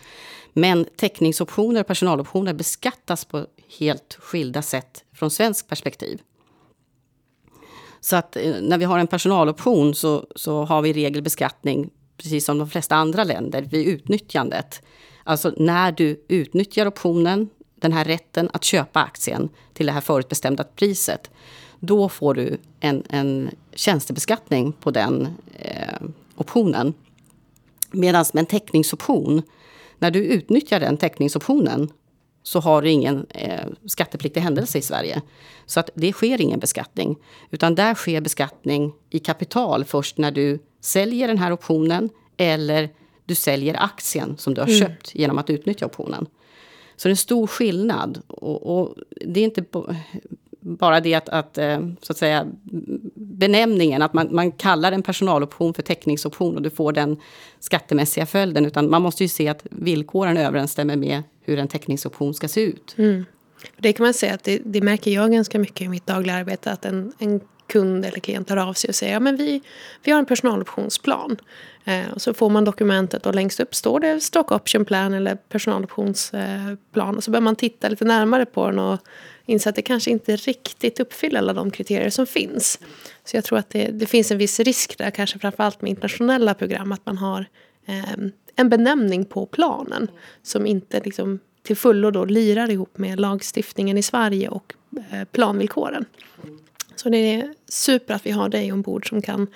Men 0.52 0.86
teckningsoptioner 0.96 1.80
och 1.80 1.86
personaloptioner 1.86 2.52
beskattas 2.52 3.24
på 3.24 3.46
helt 3.78 4.14
skilda 4.20 4.62
sätt 4.62 5.04
från 5.12 5.30
svensk 5.30 5.68
perspektiv. 5.68 6.22
Så 8.00 8.16
att 8.16 8.36
eh, 8.36 8.54
när 8.60 8.78
vi 8.78 8.84
har 8.84 8.98
en 8.98 9.06
personaloption 9.06 9.94
så, 9.94 10.26
så 10.36 10.64
har 10.64 10.82
vi 10.82 10.88
i 10.88 10.92
regel 10.92 11.22
beskattning, 11.22 11.90
precis 12.16 12.44
som 12.44 12.58
de 12.58 12.70
flesta 12.70 12.96
andra 12.96 13.24
länder, 13.24 13.62
vid 13.62 13.86
utnyttjandet. 13.86 14.82
Alltså 15.24 15.52
när 15.56 15.92
du 15.92 16.24
utnyttjar 16.28 16.86
optionen, 16.86 17.48
den 17.74 17.92
här 17.92 18.04
rätten 18.04 18.50
att 18.52 18.64
köpa 18.64 19.02
aktien 19.02 19.48
till 19.74 19.86
det 19.86 19.92
här 19.92 20.00
förutbestämda 20.00 20.64
priset, 20.64 21.30
då 21.80 22.08
får 22.08 22.34
du 22.34 22.58
en, 22.80 23.02
en 23.10 23.50
tjänstebeskattning 23.74 24.72
på 24.72 24.90
den 24.90 25.28
eh, 25.58 26.08
optionen. 26.36 26.94
Medan 27.90 28.24
med 28.32 28.40
en 28.40 28.46
teckningsoption, 28.46 29.42
när 29.98 30.10
du 30.10 30.24
utnyttjar 30.24 30.80
den 30.80 30.96
teckningsoptionen 30.96 31.90
så 32.48 32.60
har 32.60 32.82
du 32.82 32.90
ingen 32.90 33.26
eh, 33.30 33.66
skattepliktig 33.86 34.40
händelse 34.40 34.78
i 34.78 34.82
Sverige. 34.82 35.22
Så 35.66 35.80
att 35.80 35.90
det 35.94 36.12
sker 36.12 36.40
ingen 36.40 36.60
beskattning. 36.60 37.16
Utan 37.50 37.74
där 37.74 37.94
sker 37.94 38.20
beskattning 38.20 38.92
i 39.10 39.18
kapital 39.18 39.84
först 39.84 40.18
när 40.18 40.30
du 40.30 40.58
säljer 40.80 41.28
den 41.28 41.38
här 41.38 41.52
optionen 41.52 42.10
eller 42.36 42.88
du 43.24 43.34
säljer 43.34 43.82
aktien 43.82 44.36
som 44.38 44.54
du 44.54 44.60
har 44.60 44.68
mm. 44.68 44.80
köpt 44.80 45.14
genom 45.14 45.38
att 45.38 45.50
utnyttja 45.50 45.86
optionen. 45.86 46.26
Så 46.96 47.08
det 47.08 47.10
är 47.10 47.12
en 47.12 47.16
stor 47.16 47.46
skillnad. 47.46 48.22
Och, 48.26 48.78
och 48.78 48.94
det 49.10 49.40
är 49.40 49.44
inte 49.44 49.64
bara 50.60 51.00
det 51.00 51.14
att, 51.14 51.28
att, 51.28 51.58
eh, 51.58 51.80
så 52.02 52.12
att 52.12 52.18
säga, 52.18 52.46
benämningen, 53.14 54.02
att 54.02 54.12
man, 54.12 54.28
man 54.30 54.52
kallar 54.52 54.92
en 54.92 55.02
personaloption 55.02 55.74
för 55.74 55.82
teckningsoption 55.82 56.56
och 56.56 56.62
du 56.62 56.70
får 56.70 56.92
den 56.92 57.16
skattemässiga 57.60 58.26
följden. 58.26 58.66
Utan 58.66 58.90
man 58.90 59.02
måste 59.02 59.24
ju 59.24 59.28
se 59.28 59.48
att 59.48 59.66
villkoren 59.70 60.36
överensstämmer 60.36 60.96
med 60.96 61.22
hur 61.48 61.58
en 61.58 61.68
teckningsoption 61.68 62.34
ska 62.34 62.48
se 62.48 62.60
ut. 62.60 62.94
Mm. 62.98 63.24
Det 63.76 63.92
kan 63.92 64.04
man 64.04 64.14
säga 64.14 64.34
att 64.34 64.44
det, 64.44 64.60
det, 64.64 64.80
märker 64.80 65.10
jag 65.10 65.32
ganska 65.32 65.58
mycket 65.58 65.80
i 65.80 65.88
mitt 65.88 66.06
dagliga 66.06 66.36
arbete. 66.36 66.72
Att 66.72 66.84
en, 66.84 67.12
en 67.18 67.40
kund 67.66 68.04
eller 68.04 68.20
klient 68.20 68.48
tar 68.48 68.56
av 68.56 68.72
sig 68.72 68.88
och 68.88 68.94
säger 68.94 69.12
ja, 69.12 69.20
men 69.20 69.36
vi, 69.36 69.60
vi 70.02 70.12
har 70.12 70.18
en 70.18 70.26
personaloptionsplan. 70.26 71.36
Eh, 71.84 72.10
och 72.14 72.22
så 72.22 72.34
får 72.34 72.50
man 72.50 72.64
dokumentet 72.64 73.26
och 73.26 73.34
längst 73.34 73.60
upp 73.60 73.74
står 73.74 74.00
det 74.00 74.20
stock 74.20 74.52
option 74.52 74.84
plan 74.84 75.14
eller 75.14 75.34
personaloptionsplan. 75.34 77.08
Eh, 77.08 77.16
och 77.16 77.24
så 77.24 77.30
börjar 77.30 77.42
man 77.42 77.56
titta 77.56 77.88
lite 77.88 78.04
närmare 78.04 78.46
på 78.46 78.66
den 78.66 78.78
och 78.78 78.98
inse 79.46 79.68
att 79.68 79.76
det 79.76 79.82
kanske 79.82 80.10
inte 80.10 80.36
riktigt 80.36 81.00
uppfyller 81.00 81.38
alla 81.38 81.52
de 81.52 81.70
kriterier 81.70 82.10
som 82.10 82.26
finns. 82.26 82.78
Så 83.24 83.36
jag 83.36 83.44
tror 83.44 83.58
att 83.58 83.70
det, 83.70 83.86
det 83.86 84.06
finns 84.06 84.30
en 84.30 84.38
viss 84.38 84.60
risk 84.60 84.98
där, 84.98 85.10
kanske 85.10 85.38
framförallt 85.38 85.82
med 85.82 85.90
internationella 85.90 86.54
program, 86.54 86.92
att 86.92 87.06
man 87.06 87.18
har 87.18 87.46
eh, 87.86 88.16
en 88.58 88.68
benämning 88.68 89.24
på 89.24 89.46
planen 89.46 90.10
som 90.42 90.66
inte 90.66 91.00
liksom 91.04 91.38
till 91.62 91.76
fullo 91.76 92.10
då 92.10 92.24
lirar 92.24 92.70
ihop 92.70 92.98
med 92.98 93.20
lagstiftningen 93.20 93.98
i 93.98 94.02
Sverige 94.02 94.48
och 94.48 94.74
eh, 95.10 95.24
planvillkoren. 95.24 96.04
Så 96.96 97.08
det 97.08 97.16
är 97.16 97.54
super 97.68 98.14
att 98.14 98.26
vi 98.26 98.30
har 98.30 98.48
dig 98.48 98.72
ombord 98.72 99.08
som 99.08 99.22
kan 99.22 99.46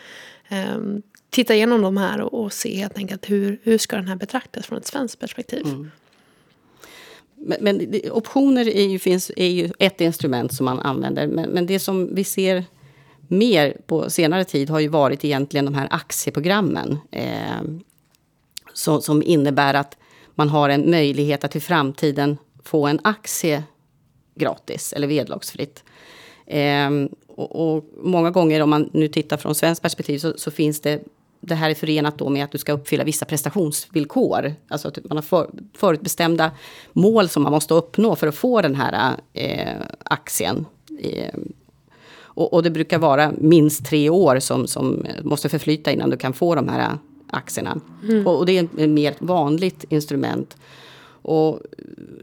eh, 0.48 0.78
titta 1.30 1.54
igenom 1.54 1.82
de 1.82 1.96
här 1.96 2.20
och, 2.20 2.44
och, 2.44 2.52
se 2.52 2.76
helt 2.76 2.98
enkelt 2.98 3.30
hur, 3.30 3.60
hur 3.62 3.78
ska 3.78 3.96
den 3.96 4.08
här 4.08 4.16
betraktas 4.16 4.66
från 4.66 4.78
ett 4.78 4.86
svenskt 4.86 5.18
perspektiv. 5.18 5.62
Mm. 5.64 5.90
Men, 7.34 7.58
men, 7.60 8.00
optioner 8.10 8.68
är 8.68 8.88
ju, 8.88 8.98
finns, 8.98 9.30
är 9.36 9.48
ju 9.48 9.70
ett 9.78 10.00
instrument 10.00 10.54
som 10.54 10.64
man 10.64 10.80
använder. 10.80 11.26
Men, 11.26 11.50
men, 11.50 11.66
det 11.66 11.78
som 11.78 12.14
vi 12.14 12.24
ser 12.24 12.64
mer 13.28 13.76
på 13.86 14.10
senare 14.10 14.44
tid 14.44 14.70
har 14.70 14.80
ju 14.80 14.88
varit 14.88 15.24
egentligen 15.24 15.64
de 15.64 15.74
här 15.74 15.88
aktieprogrammen. 15.90 16.98
Eh, 17.10 17.62
så, 18.72 19.00
som 19.00 19.22
innebär 19.22 19.74
att 19.74 19.96
man 20.34 20.48
har 20.48 20.68
en 20.68 20.90
möjlighet 20.90 21.44
att 21.44 21.56
i 21.56 21.60
framtiden 21.60 22.38
få 22.64 22.86
en 22.86 23.00
aktie 23.04 23.64
gratis 24.34 24.92
eller 24.92 25.06
vederlagsfritt. 25.06 25.84
Eh, 26.46 26.90
och, 27.28 27.76
och, 27.76 27.84
många 28.02 28.30
gånger 28.30 28.60
om 28.60 28.70
man 28.70 28.90
nu 28.92 29.08
tittar 29.08 29.36
från 29.36 29.54
svenskt 29.54 29.82
perspektiv 29.82 30.18
så, 30.18 30.34
så 30.36 30.50
finns 30.50 30.80
det 30.80 31.02
det 31.44 31.54
här 31.54 31.70
är 31.70 31.74
förenat 31.74 32.18
då 32.18 32.28
med 32.28 32.44
att 32.44 32.52
du 32.52 32.58
ska 32.58 32.72
uppfylla 32.72 33.04
vissa 33.04 33.24
prestationsvillkor. 33.24 34.54
Alltså 34.68 34.88
att 34.88 34.98
man 35.04 35.16
har 35.16 35.22
för, 35.22 35.50
förutbestämda 35.74 36.50
mål 36.92 37.28
som 37.28 37.42
man 37.42 37.52
måste 37.52 37.74
uppnå 37.74 38.16
för 38.16 38.26
att 38.26 38.34
få 38.34 38.62
den 38.62 38.74
här 38.74 39.16
eh, 39.32 39.76
aktien. 40.04 40.66
Eh, 41.00 41.34
och, 42.14 42.52
och, 42.52 42.62
det 42.62 42.70
brukar 42.70 42.98
vara 42.98 43.32
minst 43.38 43.86
tre 43.86 44.10
år 44.10 44.38
som, 44.38 44.66
som 44.66 45.06
måste 45.22 45.48
förflyta 45.48 45.92
innan 45.92 46.10
du 46.10 46.16
kan 46.16 46.32
få 46.32 46.54
de 46.54 46.68
här 46.68 46.98
aktierna. 47.32 47.80
Mm. 48.02 48.26
Och, 48.26 48.38
och, 48.38 48.46
det 48.46 48.58
är 48.58 48.64
ett 48.64 48.90
mer 48.90 49.14
vanligt 49.18 49.84
instrument. 49.88 50.56
Och 51.22 51.60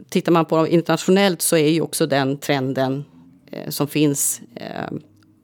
tittar 0.08 0.32
man 0.32 0.44
på 0.44 0.68
internationellt 0.68 1.42
så 1.42 1.56
är 1.56 1.68
ju 1.68 1.80
också 1.80 2.06
den 2.06 2.36
trenden 2.36 3.04
eh, 3.50 3.70
som 3.70 3.86
finns 3.88 4.40
eh, 4.54 4.92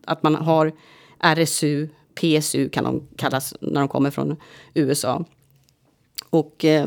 att 0.04 0.22
man 0.22 0.34
har 0.34 0.72
RSU 1.20 1.88
PSU 2.20 2.68
kan 2.68 2.84
de 2.84 3.02
kallas 3.16 3.54
när 3.60 3.80
de 3.80 3.88
kommer 3.88 4.10
från 4.10 4.36
USA. 4.74 5.24
Och 6.30 6.64
eh, 6.64 6.86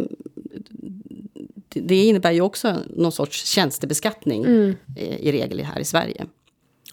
det 1.69 2.03
innebär 2.03 2.31
ju 2.31 2.41
också 2.41 2.75
någon 2.95 3.11
sorts 3.11 3.45
tjänstebeskattning 3.45 4.45
mm. 4.45 4.75
i 4.97 5.31
regel 5.31 5.59
här 5.59 5.79
i 5.79 5.85
Sverige. 5.85 6.25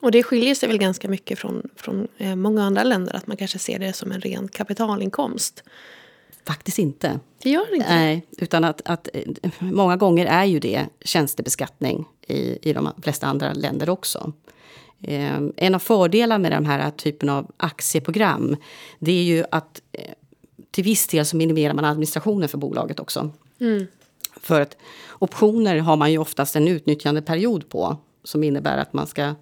Och 0.00 0.11
det 0.11 0.23
skiljer 0.23 0.55
sig 0.55 0.69
väl 0.69 0.79
ganska 0.79 1.09
mycket 1.09 1.38
från, 1.38 1.62
från 1.76 2.09
många 2.35 2.65
andra 2.65 2.83
länder 2.83 3.17
att 3.17 3.26
man 3.26 3.37
kanske 3.37 3.59
ser 3.59 3.79
det 3.79 3.93
som 3.93 4.12
en 4.12 4.21
ren 4.21 4.49
kapitalinkomst. 4.49 5.62
Faktiskt 6.47 6.79
inte. 6.79 7.21
Det 7.43 7.50
gör 7.50 7.67
det 7.71 7.76
inte? 7.76 7.95
Nej, 7.95 8.26
utan 8.38 8.65
att, 8.65 8.83
att 8.85 9.09
många 9.59 9.97
gånger 9.97 10.26
är 10.26 10.45
ju 10.45 10.61
det 10.61 10.87
tjänstebeskattning 11.05 12.05
i, 12.26 12.71
i 12.71 12.73
de 12.73 12.93
flesta 13.03 13.26
andra 13.26 13.53
länder 13.53 13.88
också. 13.91 14.33
Eh, 15.03 15.41
en 15.57 15.75
av 15.75 15.79
fördelarna 15.79 16.38
med 16.38 16.53
den 16.53 16.67
här 16.67 16.91
typen 16.91 17.29
av 17.29 17.50
aktieprogram 17.57 18.57
det 18.99 19.12
är 19.12 19.23
ju 19.23 19.45
att 19.50 19.83
eh, 19.93 20.12
till 20.71 20.85
viss 20.85 21.07
del 21.07 21.26
så 21.26 21.37
minimerar 21.37 21.75
man 21.75 21.85
administrationen 21.85 22.49
för 22.49 22.59
bolaget 22.59 23.00
också. 23.00 23.31
Mm. 23.61 23.87
För 24.41 24.61
att 24.61 24.76
optioner 25.19 25.79
har 25.79 25.97
man 25.97 26.12
ju 26.12 26.19
oftast 26.19 26.57
en 26.57 26.69
utnyttjandeperiod 26.69 27.69
på 27.69 27.97
som 28.25 28.45
innebär 28.45 28.79
att 28.79 28.93
man 28.93 29.07
ska 29.07 29.35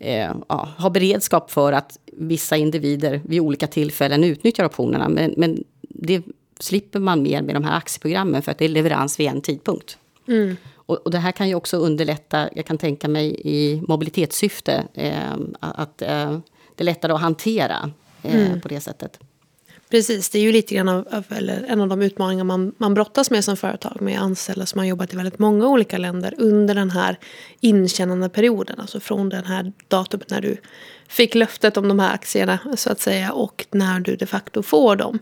eh, 0.00 0.34
ja, 0.48 0.68
ha 0.78 0.90
beredskap 0.90 1.50
för 1.50 1.72
att 1.72 1.98
vissa 2.12 2.56
individer 2.56 3.20
vid 3.24 3.40
olika 3.40 3.66
tillfällen 3.66 4.24
utnyttjar 4.24 4.64
optionerna. 4.64 5.08
Men, 5.08 5.34
men 5.36 5.64
det 5.80 6.22
slipper 6.60 6.98
man 6.98 7.22
mer 7.22 7.42
med 7.42 7.54
de 7.54 7.64
här 7.64 7.76
aktieprogrammen 7.76 8.42
för 8.42 8.52
att 8.52 8.58
det 8.58 8.64
är 8.64 8.68
leverans 8.68 9.20
vid 9.20 9.28
en 9.28 9.40
tidpunkt. 9.40 9.98
Mm. 10.28 10.56
Och, 10.74 10.96
och, 10.96 11.10
det 11.10 11.18
här 11.18 11.32
kan 11.32 11.48
ju 11.48 11.54
också 11.54 11.76
underlätta, 11.76 12.48
jag 12.52 12.66
kan 12.66 12.78
tänka 12.78 13.08
mig 13.08 13.40
i 13.44 13.82
mobilitetssyfte, 13.88 14.84
eh, 14.94 15.34
att 15.60 16.02
eh, 16.02 16.38
det 16.74 16.82
är 16.82 16.84
lättare 16.84 17.12
att 17.12 17.20
hantera 17.20 17.90
eh, 18.22 18.46
mm. 18.46 18.60
på 18.60 18.68
det 18.68 18.80
sättet. 18.80 19.18
Precis, 19.90 20.30
det 20.30 20.38
är 20.38 20.42
ju 20.42 20.52
lite 20.52 20.74
grann 20.74 20.88
av, 20.88 21.24
eller 21.28 21.64
en 21.68 21.80
av 21.80 21.88
de 21.88 22.02
utmaningar 22.02 22.44
man, 22.44 22.74
man 22.78 22.94
brottas 22.94 23.30
med 23.30 23.44
som 23.44 23.56
företag 23.56 24.00
med 24.00 24.20
anställda 24.20 24.66
som 24.66 24.78
har 24.78 24.86
jobbat 24.86 25.12
i 25.12 25.16
väldigt 25.16 25.38
många 25.38 25.66
olika 25.66 25.98
länder 25.98 26.34
under 26.38 26.74
den 26.74 26.90
här 26.90 27.18
inkännande 27.60 28.28
perioden. 28.28 28.80
Alltså 28.80 29.00
från 29.00 29.28
den 29.28 29.44
här 29.44 29.72
datumet 29.88 30.30
när 30.30 30.40
du 30.40 30.56
fick 31.08 31.34
löftet 31.34 31.76
om 31.76 31.88
de 31.88 31.98
här 31.98 32.14
aktierna 32.14 32.58
så 32.76 32.92
att 32.92 33.00
säga 33.00 33.32
och 33.32 33.66
när 33.70 34.00
du 34.00 34.16
de 34.16 34.26
facto 34.26 34.62
får 34.62 34.96
dem. 34.96 35.18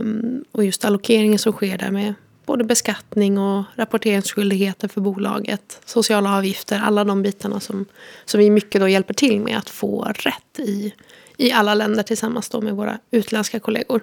Um, 0.00 0.44
och 0.52 0.64
just 0.64 0.84
allokeringen 0.84 1.38
som 1.38 1.52
sker 1.52 1.78
där 1.78 1.90
med 1.90 2.14
både 2.46 2.64
beskattning 2.64 3.38
och 3.38 3.64
rapporteringsskyldigheter 3.74 4.88
för 4.88 5.00
bolaget, 5.00 5.80
sociala 5.84 6.36
avgifter, 6.36 6.80
alla 6.84 7.04
de 7.04 7.22
bitarna 7.22 7.60
som, 7.60 7.86
som 8.24 8.40
vi 8.40 8.50
mycket 8.50 8.80
då 8.80 8.88
hjälper 8.88 9.14
till 9.14 9.40
med 9.40 9.58
att 9.58 9.70
få 9.70 10.12
rätt 10.14 10.58
i, 10.58 10.94
i 11.36 11.52
alla 11.52 11.74
länder 11.74 12.02
tillsammans 12.02 12.48
då 12.48 12.60
med 12.60 12.76
våra 12.76 12.98
utländska 13.10 13.60
kollegor. 13.60 14.00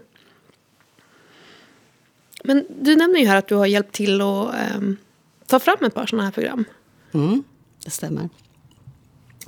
Men 2.44 2.66
du 2.82 2.96
nämner 2.96 3.20
ju 3.20 3.26
här 3.26 3.38
att 3.38 3.48
du 3.48 3.56
har 3.56 3.66
hjälpt 3.66 3.96
till 3.96 4.22
att 4.22 4.54
eh, 4.54 4.82
ta 5.48 5.60
fram 5.60 5.86
ett 5.86 5.94
par 5.94 6.06
sådana 6.06 6.24
här 6.24 6.32
program. 6.32 6.66
Mm, 7.12 7.44
det 7.84 7.90
stämmer. 7.92 8.30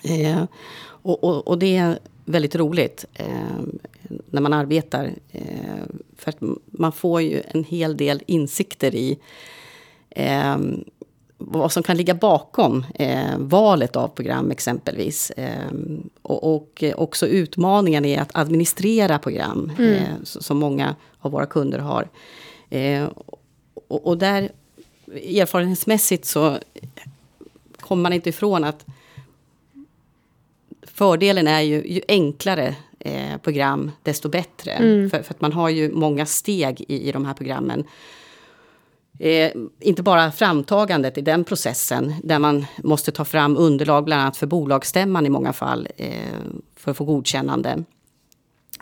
Eh, 0.03 0.43
och, 0.83 1.23
och, 1.23 1.47
och, 1.47 1.59
det 1.59 1.77
är 1.77 1.99
väldigt 2.25 2.55
roligt 2.55 3.05
eh, 3.13 3.59
när 4.29 4.41
man 4.41 4.53
arbetar. 4.53 5.11
Eh, 5.31 5.83
för 6.17 6.29
att 6.29 6.37
man 6.65 6.91
får 6.91 7.21
ju 7.21 7.41
en 7.47 7.63
hel 7.63 7.97
del 7.97 8.23
insikter 8.27 8.95
i 8.95 9.19
eh, 10.09 10.57
vad 11.37 11.71
som 11.71 11.83
kan 11.83 11.97
ligga 11.97 12.13
bakom 12.13 12.85
eh, 12.95 13.37
valet 13.37 13.95
av 13.95 14.07
program 14.07 14.51
exempelvis. 14.51 15.29
Eh, 15.31 15.71
och, 16.21 16.55
och, 16.55 16.83
också 16.95 17.27
utmaningen 17.27 18.05
i 18.05 18.17
att 18.17 18.35
administrera 18.35 19.19
program 19.19 19.71
mm. 19.77 19.93
eh, 19.93 20.09
som 20.23 20.57
många 20.57 20.95
av 21.19 21.31
våra 21.31 21.45
kunder 21.45 21.79
har. 21.79 22.09
Eh, 22.69 23.07
och, 23.87 24.07
och, 24.07 24.17
där 24.17 24.51
erfarenhetsmässigt 25.13 26.25
så 26.25 26.57
kommer 27.79 28.03
man 28.03 28.13
inte 28.13 28.29
ifrån 28.29 28.63
att 28.63 28.85
fördelen 30.81 31.47
är 31.47 31.61
ju, 31.61 31.87
ju 31.87 32.01
enklare 32.07 32.75
eh, 32.99 33.37
program, 33.37 33.91
desto 34.03 34.29
bättre. 34.29 34.71
Mm. 34.71 35.09
För, 35.09 35.21
för, 35.21 35.33
att 35.33 35.41
man 35.41 35.53
har 35.53 35.69
ju 35.69 35.91
många 35.91 36.25
steg 36.25 36.81
i, 36.87 37.09
i 37.09 37.11
de 37.11 37.25
här 37.25 37.33
programmen. 37.33 37.83
Eh, 39.19 39.51
inte 39.79 40.03
bara 40.03 40.31
framtagandet 40.31 41.17
i 41.17 41.21
den 41.21 41.43
processen, 41.43 42.13
där 42.23 42.39
man 42.39 42.65
måste 42.83 43.11
ta 43.11 43.25
fram 43.25 43.57
underlag 43.57 44.05
bland 44.05 44.21
annat 44.21 44.37
för 44.37 44.47
bolagsstämman 44.47 45.25
i 45.25 45.29
många 45.29 45.53
fall, 45.53 45.87
eh, 45.97 46.09
för 46.75 46.91
att 46.91 46.97
få 46.97 47.05
godkännande. 47.05 47.83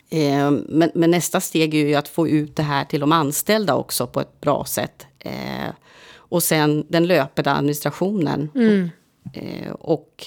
Eh, 0.10 0.52
men, 0.52 0.92
men, 0.96 1.12
nästa 1.12 1.42
steg 1.42 1.74
är 1.74 1.88
ju 1.88 1.96
att 1.96 2.08
få 2.08 2.28
ut 2.28 2.56
det 2.56 2.64
här 2.64 2.86
till 2.86 3.00
de 3.00 3.12
anställda 3.12 3.76
också 3.76 4.08
på 4.08 4.22
ett 4.22 4.42
bra 4.42 4.66
sätt. 4.66 5.08
Eh, 5.20 5.70
och 6.16 6.44
sen 6.44 6.86
den 6.90 7.08
löpande 7.08 7.52
administrationen. 7.52 8.50
Mm. 8.56 8.90
Eh, 9.34 9.72
och 9.72 10.26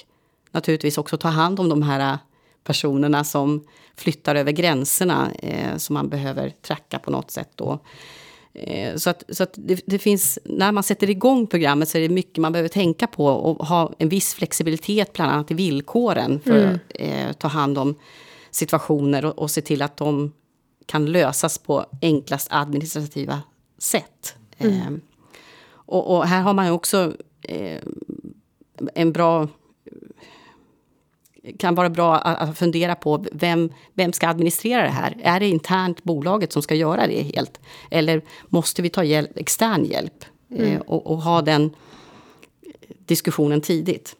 naturligtvis 0.51 0.97
också 0.97 1.17
ta 1.17 1.27
hand 1.27 1.59
om 1.59 1.69
de 1.69 1.81
här 1.81 2.17
personerna 2.63 3.23
som 3.23 3.67
flyttar 3.95 4.35
över 4.35 4.51
gränserna 4.51 5.31
som 5.77 5.93
man 5.93 6.09
behöver 6.09 6.49
tracka 6.49 6.99
på 6.99 7.11
något 7.11 7.31
sätt. 7.31 7.49
Då. 7.55 7.79
Eh, 8.57 8.95
så 8.95 9.09
att, 9.09 9.23
så 9.29 9.43
att 9.43 9.53
det, 9.55 9.81
det, 9.85 9.99
finns, 9.99 10.39
när 10.43 10.71
man 10.71 10.83
sätter 10.83 11.09
igång 11.09 11.47
programmet 11.47 11.89
så 11.89 11.97
är 11.97 12.01
det 12.01 12.09
mycket 12.09 12.37
man 12.37 12.51
behöver 12.51 12.69
tänka 12.69 13.07
på 13.07 13.25
och 13.25 13.67
ha 13.67 13.93
en 13.97 14.09
viss 14.09 14.33
flexibilitet 14.33 15.13
bland 15.13 15.31
annat 15.31 15.51
i 15.51 15.53
villkoren 15.53 16.39
för 16.39 16.63
mm. 16.63 16.75
att 16.75 16.81
eh, 16.89 17.33
ta 17.33 17.47
hand 17.47 17.77
om 17.77 17.95
situationer 18.51 19.25
och, 19.25 19.39
och 19.39 19.51
se 19.51 19.61
till 19.61 19.81
att 19.81 19.97
de 19.97 20.33
kan 20.85 21.05
lösas 21.05 21.57
på 21.57 21.85
enklast 22.01 22.47
administrativa 22.51 23.41
sätt. 23.77 24.35
Mm. 24.57 24.73
Eh, 24.73 24.91
och, 25.69 26.15
och, 26.15 26.25
här 26.25 26.41
har 26.41 26.53
man 26.53 26.65
ju 26.65 26.71
också 26.71 27.13
eh, 27.41 27.81
en 28.93 29.11
bra 29.11 29.47
kan 31.59 31.75
vara 31.75 31.89
bra 31.89 32.15
att 32.17 32.57
fundera 32.57 32.95
på 32.95 33.25
vem, 33.31 33.69
vem 33.93 34.13
ska 34.13 34.27
administrera 34.27 34.83
det 34.83 34.89
här? 34.89 35.17
Är 35.23 35.39
det 35.39 35.47
internt 35.47 36.03
bolaget 36.03 36.53
som 36.53 36.61
ska 36.61 36.75
göra 36.75 37.07
det 37.07 37.21
helt? 37.21 37.59
Eller 37.91 38.21
måste 38.47 38.81
vi 38.81 38.89
ta 38.89 39.03
hjälp, 39.03 39.37
extern 39.37 39.85
hjälp 39.85 40.25
eh, 40.55 40.69
mm. 40.69 40.81
och, 40.81 41.07
och, 41.07 41.17
ha 41.17 41.41
den 41.41 41.71
diskussionen 43.05 43.61
tidigt? 43.61 44.15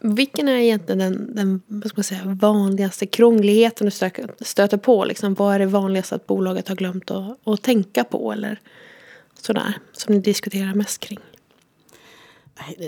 Vilken 0.00 0.48
är 0.48 0.56
egentligen 0.56 0.98
den, 0.98 1.34
den 1.34 1.62
vad 1.66 1.88
ska 1.88 1.98
man 1.98 2.04
säga, 2.04 2.22
vanligaste 2.24 3.06
krångligheten 3.06 3.86
du 3.86 3.90
stöter 4.44 4.76
på? 4.76 5.04
Liksom, 5.04 5.34
vad 5.34 5.54
är 5.54 5.58
det 5.58 5.66
vanligaste 5.66 6.14
att 6.14 6.26
bolaget 6.26 6.68
har 6.68 6.76
glömt 6.76 7.10
att, 7.10 7.48
att 7.48 7.62
tänka 7.62 8.04
på? 8.04 8.32
Eller 8.32 8.60
sådär, 9.40 9.74
som 9.92 10.14
ni 10.14 10.20
diskuterar 10.20 10.74
mest 10.74 11.00
kring? 11.00 11.18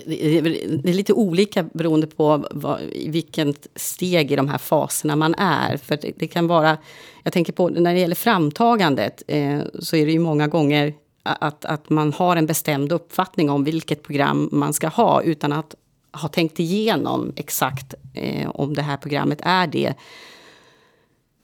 Det 0.06 0.90
är 0.90 0.94
lite 0.94 1.12
olika 1.12 1.62
beroende 1.62 2.06
på 2.06 2.46
vad, 2.50 2.80
vilket 3.06 3.66
steg 3.74 4.32
i 4.32 4.36
de 4.36 4.48
här 4.48 4.58
faserna 4.58 5.16
man 5.16 5.34
är. 5.34 5.76
För 5.76 5.98
det, 6.02 6.12
det, 6.16 6.26
kan 6.26 6.46
vara, 6.46 6.78
jag 7.22 7.32
tänker 7.32 7.52
på 7.52 7.68
när 7.68 7.94
det 7.94 8.00
gäller 8.00 8.14
framtagandet 8.14 9.22
eh, 9.26 9.60
så 9.78 9.96
är 9.96 10.06
det 10.06 10.12
ju 10.12 10.18
många 10.18 10.46
gånger 10.46 10.94
att, 11.22 11.64
att 11.64 11.90
man 11.90 12.12
har 12.12 12.36
en 12.36 12.46
bestämd 12.46 12.92
uppfattning 12.92 13.50
om 13.50 13.64
vilket 13.64 14.02
program 14.02 14.48
man 14.52 14.72
ska 14.72 14.88
ha 14.88 15.22
utan 15.22 15.52
att 15.52 15.74
ha 16.12 16.28
tänkt 16.28 16.60
igenom 16.60 17.32
exakt 17.36 17.94
eh, 18.14 18.50
om 18.50 18.74
det 18.74 18.82
här 18.82 18.96
programmet 18.96 19.38
är 19.42 19.66
det 19.66 19.94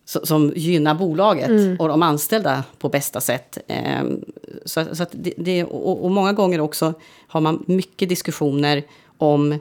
som 0.05 0.53
gynnar 0.57 0.95
bolaget 0.95 1.49
mm. 1.49 1.77
och 1.81 1.89
de 1.89 2.03
anställda 2.03 2.65
på 2.79 2.89
bästa 2.89 3.21
sätt. 3.21 3.59
Ehm, 3.67 4.25
så, 4.65 4.95
så 4.95 5.07
det, 5.11 5.35
det, 5.37 5.65
och, 5.65 6.05
och, 6.05 6.11
många 6.11 6.33
gånger 6.33 6.61
också 6.61 6.95
har 7.27 7.41
man 7.41 7.65
mycket 7.67 8.09
diskussioner 8.09 8.83
om 9.19 9.59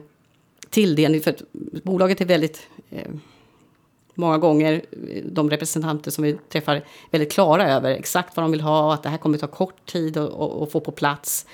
tilldelning. 0.70 1.20
För 1.20 1.34
bolaget 1.82 2.20
är 2.20 2.24
väldigt... 2.24 2.68
Eh, 2.90 3.08
många 4.14 4.38
gånger, 4.38 4.82
de 5.24 5.50
representanter 5.50 6.10
som 6.10 6.24
vi 6.24 6.36
träffar, 6.48 6.84
väldigt 7.10 7.32
klara 7.32 7.70
över 7.72 7.90
exakt 7.90 8.36
vad 8.36 8.44
de 8.44 8.50
vill 8.50 8.60
ha, 8.60 8.94
att 8.94 9.02
det 9.02 9.08
här 9.08 9.18
kommer 9.18 9.38
ta 9.38 9.46
kort 9.46 9.86
tid 9.86 10.16
att 10.16 10.72
få 10.72 10.80
på 10.80 10.92
plats. 10.92 11.46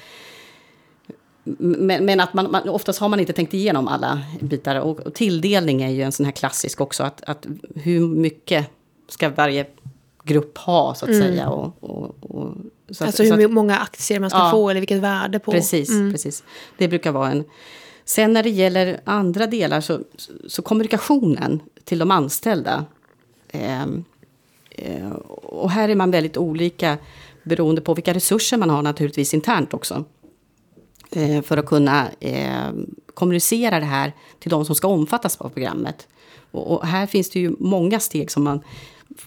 Men, 1.59 2.05
men, 2.05 2.21
att 2.21 2.35
man, 2.35 2.51
man, 2.51 2.69
oftast 2.69 3.01
har 3.01 3.09
man 3.09 3.21
inte 3.21 3.33
tänkt 3.33 3.55
igenom 3.55 3.89
alla 3.89 4.23
bitar. 4.41 4.81
Och, 4.81 5.01
och 5.01 5.15
tilldelning 5.15 5.83
är 5.83 5.91
ju 5.91 6.03
en 6.03 6.13
sån 6.13 6.27
här 6.27 6.33
klassisk 6.33 6.81
också. 6.81 7.03
Att, 7.03 7.23
att 7.23 7.47
hur 7.75 8.09
mycket 8.09 8.67
ska 9.11 9.29
varje 9.29 9.67
grupp 10.25 10.59
ha 10.59 10.95
så 10.95 11.05
att 11.05 11.11
mm. 11.11 11.23
säga. 11.23 11.49
Och, 11.49 11.77
och, 11.81 12.15
och, 12.21 12.55
så 12.91 13.05
alltså 13.05 13.23
att, 13.23 13.39
hur 13.39 13.45
att, 13.45 13.51
många 13.51 13.79
aktier 13.79 14.21
man 14.21 14.31
ska 14.31 14.39
ja, 14.39 14.51
få 14.51 14.71
eller 14.71 14.81
vilket 14.81 14.99
värde 14.99 15.39
på. 15.39 15.53
Precis, 15.53 15.91
mm. 15.91 16.13
precis. 16.13 16.45
Det 16.79 16.89
brukar 16.89 17.13
vara 17.13 17.31
en... 17.31 17.45
Sen 18.05 18.33
när 18.33 18.43
det 18.43 18.51
gäller 18.51 19.01
andra 19.05 19.47
delar 19.47 19.81
så, 19.81 20.01
så 20.47 20.63
kommunikationen 20.63 21.61
till 21.85 21.99
de 21.99 22.11
anställda. 22.11 22.85
Eh, 23.49 23.83
eh, 24.71 25.11
och 25.43 25.71
här 25.71 25.89
är 25.89 25.95
man 25.95 26.11
väldigt 26.11 26.37
olika 26.37 26.99
beroende 27.43 27.81
på 27.81 27.95
vilka 27.95 28.15
resurser 28.15 28.57
man 28.57 28.71
har 28.71 28.83
naturligtvis 28.83 29.35
internt 29.35 29.75
också. 29.75 30.05
Eh, 31.13 31.43
för 31.43 31.57
att 31.57 31.67
kunna 31.67 32.09
eh, 32.21 32.71
kommunicera 33.15 33.81
det 33.81 33.87
här 33.87 34.13
till 34.39 34.51
de 34.51 34.65
som 34.65 34.75
ska 34.75 34.89
omfattas 34.89 35.37
av 35.37 35.49
programmet. 35.49 36.09
Och, 36.51 36.75
och, 36.75 36.87
här 36.87 37.07
finns 37.07 37.31
det 37.31 37.41
ju 37.41 37.57
många 37.59 38.01
steg 38.01 38.31
som 38.31 38.45
man 38.45 38.61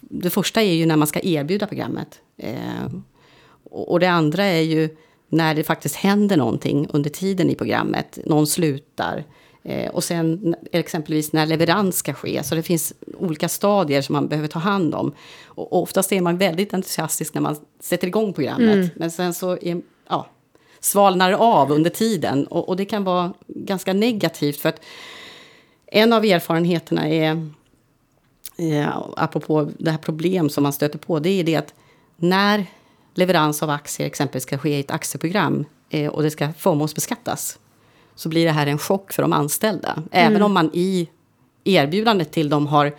det 0.02 0.30
första 0.30 0.62
är 0.62 0.74
ju 0.74 0.86
när 0.86 0.96
man 0.96 1.08
ska 1.08 1.20
erbjuda 1.24 1.68
programmet. 1.68 2.20
Eh, 2.38 2.88
Och, 3.64 4.00
det 4.00 4.08
andra 4.08 4.44
är 4.44 4.62
ju 4.62 4.90
när 5.30 5.56
det 5.56 5.64
faktiskt 5.64 5.96
händer 5.96 6.38
någonting 6.38 6.88
under 6.94 7.10
tiden 7.10 7.50
i 7.50 7.56
programmet. 7.56 8.20
Någon 8.26 8.48
slutar. 8.48 9.24
Eh, 9.64 9.92
och 9.92 10.04
sen 10.04 10.56
exempelvis 10.72 11.34
när 11.34 11.46
leverans 11.46 11.98
ska 11.98 12.14
ske. 12.14 12.44
Så 12.44 12.56
det 12.56 12.64
finns 12.64 12.94
olika 13.18 13.50
stadier 13.50 14.02
som 14.02 14.14
man 14.14 14.28
behöver 14.28 14.48
ta 14.48 14.60
hand 14.60 14.96
om. 14.96 15.14
Och, 15.46 15.74
och 15.74 15.84
oftast 15.84 16.12
är 16.12 16.22
man 16.22 16.38
väldigt 16.38 16.74
entusiastisk 16.74 17.34
när 17.34 17.42
man 17.42 17.56
sätter 17.80 18.08
igång 18.08 18.34
programmet. 18.34 18.76
Mm. 18.76 18.90
Men 18.96 19.12
sen 19.12 19.34
så 19.34 19.58
är, 19.62 19.82
ja, 20.10 20.28
svalnar 20.80 21.32
av 21.32 21.72
under 21.72 21.90
tiden. 21.90 22.48
Och, 22.48 22.70
och, 22.70 22.76
det 22.76 22.86
kan 22.86 23.04
vara 23.04 23.34
ganska 23.48 23.94
negativt. 23.94 24.58
för 24.58 24.70
att 24.70 24.82
En 25.86 26.14
av 26.14 26.26
erfarenheterna 26.26 27.10
är, 27.10 27.50
eh, 28.58 28.98
apropå 29.18 29.72
det 29.78 29.92
här 29.92 29.98
problem 29.98 30.50
som 30.50 30.64
man 30.64 30.74
stöter 30.74 31.00
på, 31.00 31.20
det 31.20 31.30
är 31.30 31.44
det 31.44 31.56
att 31.56 31.74
när 32.18 32.66
leverans 33.14 33.64
av 33.64 33.70
aktier 33.70 34.08
exempelvis 34.08 34.44
ska 34.44 34.58
ske 34.58 34.78
i 34.78 34.80
ett 34.80 34.92
aktieprogram 34.92 35.66
eh, 35.90 36.10
och 36.10 36.24
det 36.24 36.32
ska 36.32 36.54
förmånsbeskattas 36.54 37.60
så 38.16 38.30
blir 38.30 38.46
det 38.46 38.52
här 38.52 38.68
en 38.68 38.78
chock 38.78 39.14
för 39.14 39.22
de 39.22 39.34
anställda. 39.34 40.04
Även 40.12 40.36
mm. 40.36 40.46
om 40.46 40.54
man 40.54 40.70
i 40.74 41.10
erbjudandet 41.64 42.32
till 42.32 42.50
dem 42.50 42.68
har 42.68 42.96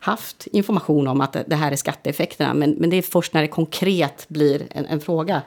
haft 0.00 0.46
information 0.46 1.08
om 1.08 1.20
att 1.20 1.36
det 1.46 1.56
här 1.56 1.72
är 1.72 1.76
skatteeffekterna. 1.76 2.54
Men, 2.54 2.70
men 2.70 2.90
det 2.90 2.96
är 2.96 3.02
först 3.02 3.34
när 3.34 3.42
det 3.42 3.48
konkret 3.48 4.24
blir 4.28 4.66
en, 4.70 4.86
en 4.86 5.00
fråga. 5.00 5.42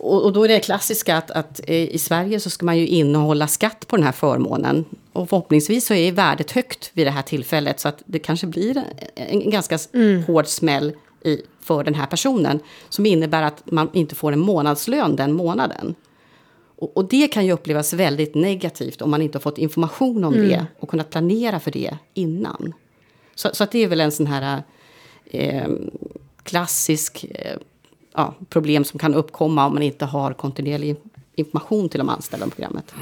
Och, 0.00 0.24
och, 0.24 0.32
då 0.32 0.44
är 0.44 0.48
det 0.48 0.60
klassiska 0.60 1.16
att, 1.16 1.30
att 1.30 1.60
i 1.68 1.98
Sverige 1.98 2.40
så 2.40 2.50
ska 2.50 2.66
man 2.66 2.78
ju 2.78 2.86
innehålla 2.86 3.46
skatt 3.46 3.86
på 3.86 3.96
den 3.96 4.04
här 4.04 4.12
förmånen. 4.12 4.84
Och 5.12 5.28
förhoppningsvis 5.28 5.86
så 5.86 5.94
är 5.94 6.12
värdet 6.12 6.50
högt 6.50 6.90
vid 6.92 7.06
det 7.06 7.10
här 7.10 7.22
tillfället. 7.22 7.80
Så 7.80 7.88
att 7.88 8.02
det 8.06 8.18
kanske 8.18 8.46
blir 8.46 8.76
en, 8.76 9.42
en 9.42 9.50
ganska 9.50 9.78
mm. 9.94 10.22
hård 10.22 10.46
smäll 10.46 10.92
i, 11.24 11.42
för 11.60 11.84
den 11.84 11.94
här 11.94 12.06
personen. 12.06 12.60
Som 12.88 13.06
innebär 13.06 13.42
att 13.42 13.70
man 13.70 13.90
inte 13.92 14.14
får 14.14 14.32
en 14.32 14.40
månadslön 14.40 15.16
den 15.16 15.32
månaden. 15.32 15.94
Och, 16.76 16.96
och, 16.96 17.08
det 17.08 17.28
kan 17.28 17.46
ju 17.46 17.52
upplevas 17.52 17.92
väldigt 17.92 18.34
negativt 18.34 19.02
om 19.02 19.10
man 19.10 19.22
inte 19.22 19.38
har 19.38 19.40
fått 19.40 19.58
information 19.58 20.24
om 20.24 20.34
mm. 20.34 20.48
det 20.48 20.66
och 20.78 20.88
kunnat 20.88 21.10
planera 21.10 21.60
för 21.60 21.70
det 21.70 21.98
innan. 22.14 22.72
Så, 23.34 23.48
så 23.52 23.64
att 23.64 23.72
det 23.72 23.78
är 23.78 23.88
väl 23.88 24.00
en 24.00 24.12
sån 24.12 24.26
här 24.26 24.62
eh, 25.24 25.68
klassisk 26.42 27.26
eh, 27.30 27.56
ja, 28.18 28.34
problem 28.48 28.84
som 28.84 28.98
kan 28.98 29.14
uppkomma 29.14 29.66
om 29.66 29.74
man 29.74 29.82
inte 29.82 30.04
har 30.04 30.32
kontinuerlig 30.32 30.96
information 31.34 31.88
till 31.88 31.98
de 31.98 32.08
anställda 32.08 32.44
om 32.44 32.50
programmet. 32.50 32.94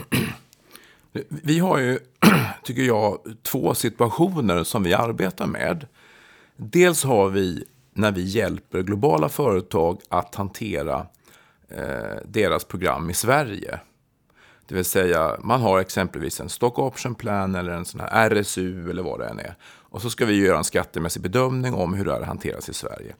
Vi 1.29 1.59
har 1.59 1.79
ju, 1.79 1.99
tycker 2.63 2.83
jag, 2.83 3.19
två 3.43 3.75
situationer 3.75 4.65
som 4.65 4.83
vi 4.83 4.95
arbetar 4.95 5.47
med. 5.47 5.87
Dels 6.57 7.05
har 7.05 7.29
vi 7.29 7.65
när 7.93 8.13
vi 8.13 8.23
hjälper 8.23 8.83
globala 8.83 9.29
företag 9.29 10.01
att 10.09 10.35
hantera 10.35 11.07
eh, 11.69 12.17
deras 12.25 12.65
program 12.65 13.11
i 13.11 13.15
Sverige. 13.15 13.81
Det 14.69 14.75
vill 14.75 14.85
säga, 14.85 15.37
man 15.43 15.61
har 15.61 15.81
exempelvis 15.81 16.41
en 16.41 16.49
stock 16.49 16.79
option 16.79 17.15
plan 17.15 17.55
eller 17.55 17.73
en 17.73 17.85
sån 17.85 18.01
här 18.01 18.31
RSU 18.31 18.91
eller 18.91 19.03
vad 19.03 19.21
det 19.21 19.27
än 19.27 19.39
är. 19.39 19.55
Och 19.65 20.03
så 20.03 20.11
ska 20.11 20.27
vi 20.27 20.47
göra 20.47 20.59
en 20.59 20.65
skattemässig 20.65 21.23
bedömning 21.23 21.75
om 21.75 21.95
hur 21.95 22.05
det 22.05 22.13
här 22.13 22.23
hanteras 22.23 22.69
i 22.69 22.75
Sverige. 22.75 23.15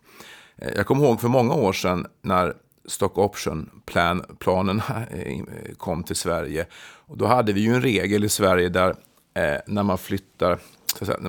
Jag 0.57 0.87
kommer 0.87 1.05
ihåg 1.05 1.21
för 1.21 1.29
många 1.29 1.55
år 1.55 1.73
sedan 1.73 2.07
när 2.23 2.55
stock 2.89 3.19
option 3.19 3.71
plan, 3.87 4.37
planen 4.39 4.83
eh, 5.11 5.41
kom 5.77 6.03
till 6.03 6.17
Sverige. 6.17 6.67
Och 6.83 7.17
då 7.19 7.27
hade 7.27 7.53
vi 7.53 7.61
ju 7.61 7.75
en 7.75 7.83
regel 7.83 8.25
i 8.25 8.29
Sverige 8.29 8.69
där 8.69 8.91
eh, 9.35 9.61
när 9.67 9.83
man 9.83 9.99
flyttar, 9.99 10.59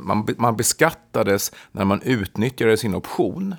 man, 0.01 0.27
man 0.37 0.57
beskattades 0.57 1.51
när 1.71 1.85
man 1.85 2.01
utnyttjade 2.01 2.77
sin 2.77 2.95
option 2.95 3.55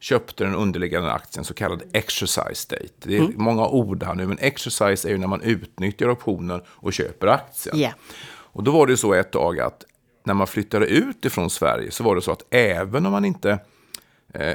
köpte 0.00 0.44
den 0.44 0.54
underliggande 0.54 1.12
aktien, 1.12 1.44
så 1.44 1.54
kallad 1.54 1.82
exercise 1.92 2.68
date. 2.68 2.92
Det 3.02 3.16
är 3.16 3.20
mm. 3.20 3.32
många 3.36 3.66
ord 3.66 4.02
här 4.02 4.14
nu, 4.14 4.26
men 4.26 4.38
exercise 4.38 5.08
är 5.08 5.12
ju 5.12 5.18
när 5.18 5.26
man 5.26 5.42
utnyttjar 5.42 6.10
optionen 6.10 6.60
och 6.66 6.92
köper 6.92 7.26
aktien. 7.26 7.76
Yeah. 7.76 7.94
Och 8.26 8.62
då 8.62 8.70
var 8.70 8.86
det 8.86 8.96
så 8.96 9.14
ett 9.14 9.30
tag 9.30 9.60
att 9.60 9.84
när 10.24 10.34
man 10.34 10.46
flyttade 10.46 10.86
ut 10.86 11.24
ifrån 11.24 11.50
Sverige 11.50 11.90
så 11.90 12.04
var 12.04 12.14
det 12.14 12.22
så 12.22 12.32
att 12.32 12.46
även 12.50 13.06
om 13.06 13.12
man 13.12 13.24
inte 13.24 13.58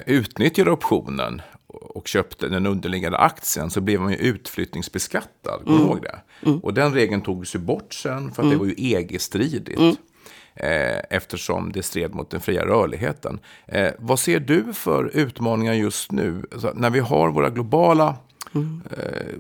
utnyttjade 0.06 0.72
optionen 0.72 1.41
och 1.67 2.08
köpte 2.08 2.48
den 2.48 2.65
underliggande 2.65 3.17
aktien 3.17 3.70
så 3.70 3.82
blev 3.82 4.02
man 4.02 4.12
ju 4.12 4.17
utflyttningsbeskattad. 4.17 5.62
Kommer 5.63 5.78
mm. 5.78 5.88
ihåg 5.88 6.02
det? 6.02 6.20
Mm. 6.50 6.60
Och 6.60 6.74
den 6.74 6.94
regeln 6.94 7.22
togs 7.22 7.56
ju 7.56 7.60
bort 7.60 7.94
sen 7.94 8.32
för 8.32 8.41
att 8.41 8.46
mm. 8.46 8.50
det 8.52 8.58
var 8.58 8.65
ju 8.65 8.76
EG-stridigt. 8.78 9.80
Mm. 9.80 9.96
Eh, 10.56 11.02
eftersom 11.10 11.72
det 11.72 11.84
stred 11.84 12.15
mot 12.15 12.30
den 12.30 12.41
fria 12.41 12.65
rörligheten. 12.65 13.39
Eh, 13.65 13.91
vad 14.00 14.20
ser 14.20 14.39
du 14.39 14.74
för 14.74 15.12
utmaningar 15.13 15.74
just 15.74 16.12
nu? 16.12 16.46
Alltså, 16.52 16.72
när 16.76 16.89
vi 16.89 17.00
har 17.00 17.32
våra 17.32 17.50
globala 17.50 18.15
mm. 18.56 18.82
eh, 18.98 19.36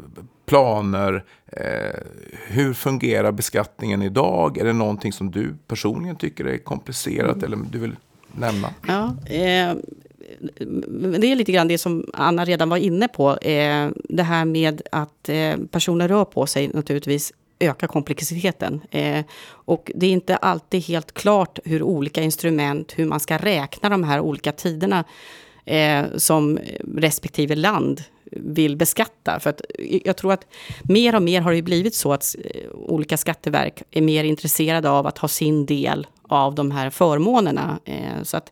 planer, 0.45 1.23
eh, 1.47 1.99
hur 2.47 2.73
fungerar 2.73 3.31
beskattningen 3.31 4.01
idag? 4.01 4.57
Är 4.57 4.65
det 4.65 4.73
någonting 4.73 5.13
som 5.13 5.31
du 5.31 5.55
personligen 5.67 6.15
tycker 6.15 6.45
är 6.45 6.57
komplicerat 6.57 7.35
mm. 7.35 7.45
eller 7.45 7.57
du 7.71 7.79
vill 7.79 7.95
nämna? 8.31 8.69
Ja, 8.87 9.15
eh, 9.35 9.75
det 11.19 11.31
är 11.31 11.35
lite 11.35 11.51
grann 11.51 11.67
det 11.67 11.77
som 11.77 12.05
Anna 12.13 12.45
redan 12.45 12.69
var 12.69 12.77
inne 12.77 13.07
på. 13.07 13.37
Eh, 13.37 13.89
det 14.09 14.23
här 14.23 14.45
med 14.45 14.81
att 14.91 15.29
eh, 15.29 15.57
personer 15.71 16.07
rör 16.07 16.25
på 16.25 16.45
sig 16.45 16.67
naturligtvis 16.67 17.33
ökar 17.61 17.87
komplexiteten. 17.87 18.81
Eh, 18.91 19.25
och 19.49 19.91
det 19.95 20.05
är 20.05 20.11
inte 20.11 20.35
alltid 20.35 20.83
helt 20.83 21.11
klart 21.11 21.59
hur 21.65 21.83
olika 21.83 22.21
instrument, 22.21 22.93
hur 22.95 23.05
man 23.05 23.19
ska 23.19 23.37
räkna 23.37 23.89
de 23.89 24.03
här 24.03 24.19
olika 24.19 24.51
tiderna 24.51 25.03
eh, 25.65 26.05
som 26.17 26.59
respektive 26.95 27.55
land 27.55 28.01
vill 28.31 28.77
beskatta. 28.77 29.39
För 29.39 29.49
att 29.49 29.61
eh, 29.79 29.99
jag 30.05 30.17
tror 30.17 30.33
att 30.33 30.45
mer 30.83 31.15
och 31.15 31.21
mer 31.21 31.41
har 31.41 31.53
det 31.53 31.61
blivit 31.61 31.95
så 31.95 32.13
att 32.13 32.35
eh, 32.43 32.71
olika 32.71 33.17
skatteverk 33.17 33.83
är 33.91 34.01
mer 34.01 34.23
intresserade 34.23 34.89
av 34.89 35.07
att 35.07 35.17
ha 35.17 35.27
sin 35.27 35.65
del 35.65 36.07
av 36.23 36.55
de 36.55 36.71
här 36.71 36.89
förmånerna. 36.89 37.79
Så 38.23 38.37
att, 38.37 38.51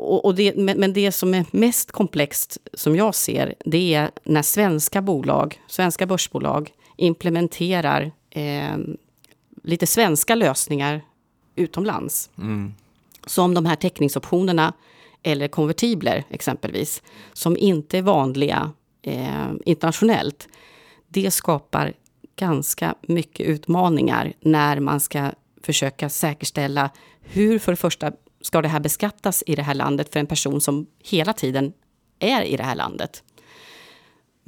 och 0.00 0.34
det, 0.34 0.56
men 0.56 0.92
det 0.92 1.12
som 1.12 1.34
är 1.34 1.44
mest 1.50 1.92
komplext, 1.92 2.58
som 2.74 2.96
jag 2.96 3.14
ser, 3.14 3.54
det 3.64 3.94
är 3.94 4.10
när 4.24 4.42
svenska 4.42 5.02
bolag, 5.02 5.60
svenska 5.68 6.06
börsbolag, 6.06 6.72
implementerar 6.96 8.12
eh, 8.30 8.76
lite 9.62 9.86
svenska 9.86 10.34
lösningar 10.34 11.02
utomlands. 11.56 12.30
Mm. 12.38 12.74
Som 13.26 13.54
de 13.54 13.66
här 13.66 13.76
täckningsoptionerna 13.76 14.72
eller 15.22 15.48
konvertibler 15.48 16.24
exempelvis, 16.30 17.02
som 17.32 17.56
inte 17.56 17.98
är 17.98 18.02
vanliga 18.02 18.72
eh, 19.02 19.50
internationellt. 19.64 20.48
Det 21.08 21.30
skapar 21.30 21.92
ganska 22.36 22.94
mycket 23.02 23.46
utmaningar 23.46 24.32
när 24.40 24.80
man 24.80 25.00
ska 25.00 25.30
försöka 25.62 26.08
säkerställa 26.08 26.90
hur 27.20 27.58
för 27.58 27.72
det 27.72 27.76
första 27.76 28.12
ska 28.40 28.62
det 28.62 28.68
här 28.68 28.80
beskattas 28.80 29.44
i 29.46 29.54
det 29.54 29.62
här 29.62 29.74
landet 29.74 30.12
för 30.12 30.20
en 30.20 30.26
person 30.26 30.60
som 30.60 30.86
hela 31.04 31.32
tiden 31.32 31.72
är 32.18 32.42
i 32.42 32.56
det 32.56 32.62
här 32.62 32.74
landet. 32.74 33.22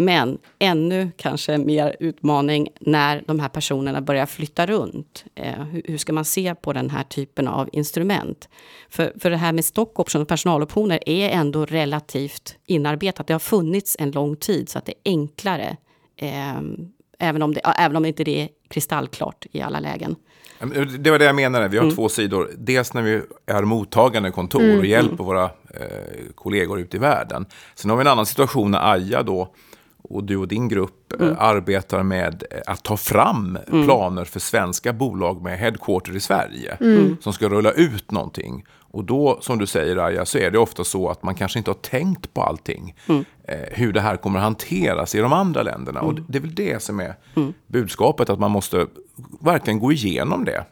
Men 0.00 0.38
ännu 0.58 1.10
kanske 1.16 1.58
mer 1.58 1.96
utmaning 2.00 2.68
när 2.80 3.24
de 3.26 3.40
här 3.40 3.48
personerna 3.48 4.00
börjar 4.00 4.26
flytta 4.26 4.66
runt. 4.66 5.24
Eh, 5.34 5.64
hur, 5.64 5.82
hur, 5.84 5.98
ska 5.98 6.12
man 6.12 6.24
se 6.24 6.54
på 6.54 6.72
den 6.72 6.90
här 6.90 7.02
typen 7.02 7.48
av 7.48 7.68
instrument? 7.72 8.48
För, 8.90 9.12
för 9.20 9.30
det 9.30 9.36
här 9.36 9.52
med 9.52 9.64
stock 9.64 9.98
option 9.98 10.22
och 10.22 10.28
personaloptioner 10.28 11.08
är 11.08 11.30
ändå 11.30 11.64
relativt 11.64 12.56
inarbetat. 12.66 13.26
Det 13.26 13.34
har 13.34 13.38
funnits 13.38 13.96
en 13.98 14.10
lång 14.10 14.36
tid 14.36 14.68
så 14.68 14.78
att 14.78 14.84
det 14.84 14.92
är 14.92 15.10
enklare. 15.10 15.76
Eh, 16.16 16.60
även, 17.18 17.42
om 17.42 17.54
det, 17.54 17.60
även 17.60 17.96
om 17.96 18.04
inte 18.04 18.24
det 18.24 18.42
är 18.42 18.48
kristallklart 18.68 19.46
i 19.52 19.60
alla 19.60 19.80
lägen. 19.80 20.16
Det 20.98 21.10
var 21.10 21.18
det 21.18 21.24
jag 21.24 21.36
menade. 21.36 21.68
Vi 21.68 21.76
har 21.76 21.84
mm. 21.84 21.96
två 21.96 22.08
sidor. 22.08 22.50
Dels 22.56 22.94
när 22.94 23.02
vi 23.02 23.22
är 23.46 23.62
mottagande 23.62 24.30
kontor 24.30 24.62
mm, 24.62 24.78
och 24.78 24.86
hjälper 24.86 25.14
mm. 25.14 25.26
våra 25.26 25.44
eh, 25.44 25.50
kollegor 26.34 26.80
ute 26.80 26.96
i 26.96 27.00
världen. 27.00 27.46
Sen 27.74 27.90
har 27.90 27.96
vi 27.96 28.00
en 28.00 28.06
annan 28.06 28.26
situation 28.26 28.70
när 28.70 28.92
Aja 28.92 29.22
då 29.22 29.54
och 30.02 30.24
du 30.24 30.36
och 30.36 30.48
din 30.48 30.68
grupp 30.68 31.12
eh, 31.12 31.26
mm. 31.26 31.36
arbetar 31.38 32.02
med 32.02 32.44
att 32.66 32.82
ta 32.82 32.96
fram 32.96 33.58
mm. 33.66 33.84
planer 33.84 34.24
för 34.24 34.40
svenska 34.40 34.92
bolag 34.92 35.42
med 35.42 35.58
headquarter 35.58 36.16
i 36.16 36.20
Sverige 36.20 36.76
mm. 36.80 37.16
som 37.20 37.32
ska 37.32 37.48
rulla 37.48 37.72
ut 37.72 38.10
någonting. 38.10 38.64
Och 38.92 39.04
då, 39.04 39.38
som 39.40 39.58
du 39.58 39.66
säger 39.66 39.96
Aja, 39.96 40.24
så 40.24 40.38
är 40.38 40.50
det 40.50 40.58
ofta 40.58 40.84
så 40.84 41.08
att 41.08 41.22
man 41.22 41.34
kanske 41.34 41.58
inte 41.58 41.70
har 41.70 41.78
tänkt 41.78 42.34
på 42.34 42.42
allting. 42.42 42.94
Mm. 43.08 43.24
Eh, 43.44 43.58
hur 43.70 43.92
det 43.92 44.00
här 44.00 44.16
kommer 44.16 44.38
att 44.38 44.44
hanteras 44.44 45.14
i 45.14 45.18
de 45.18 45.32
andra 45.32 45.62
länderna. 45.62 46.00
Och 46.00 46.12
mm. 46.12 46.24
det 46.28 46.38
är 46.38 46.42
väl 46.42 46.54
det 46.54 46.82
som 46.82 47.00
är 47.00 47.14
mm. 47.36 47.52
budskapet, 47.66 48.30
att 48.30 48.38
man 48.38 48.50
måste 48.50 48.86
verkligen 49.40 49.78
gå 49.78 49.92
igenom 49.92 50.44
det. 50.44 50.64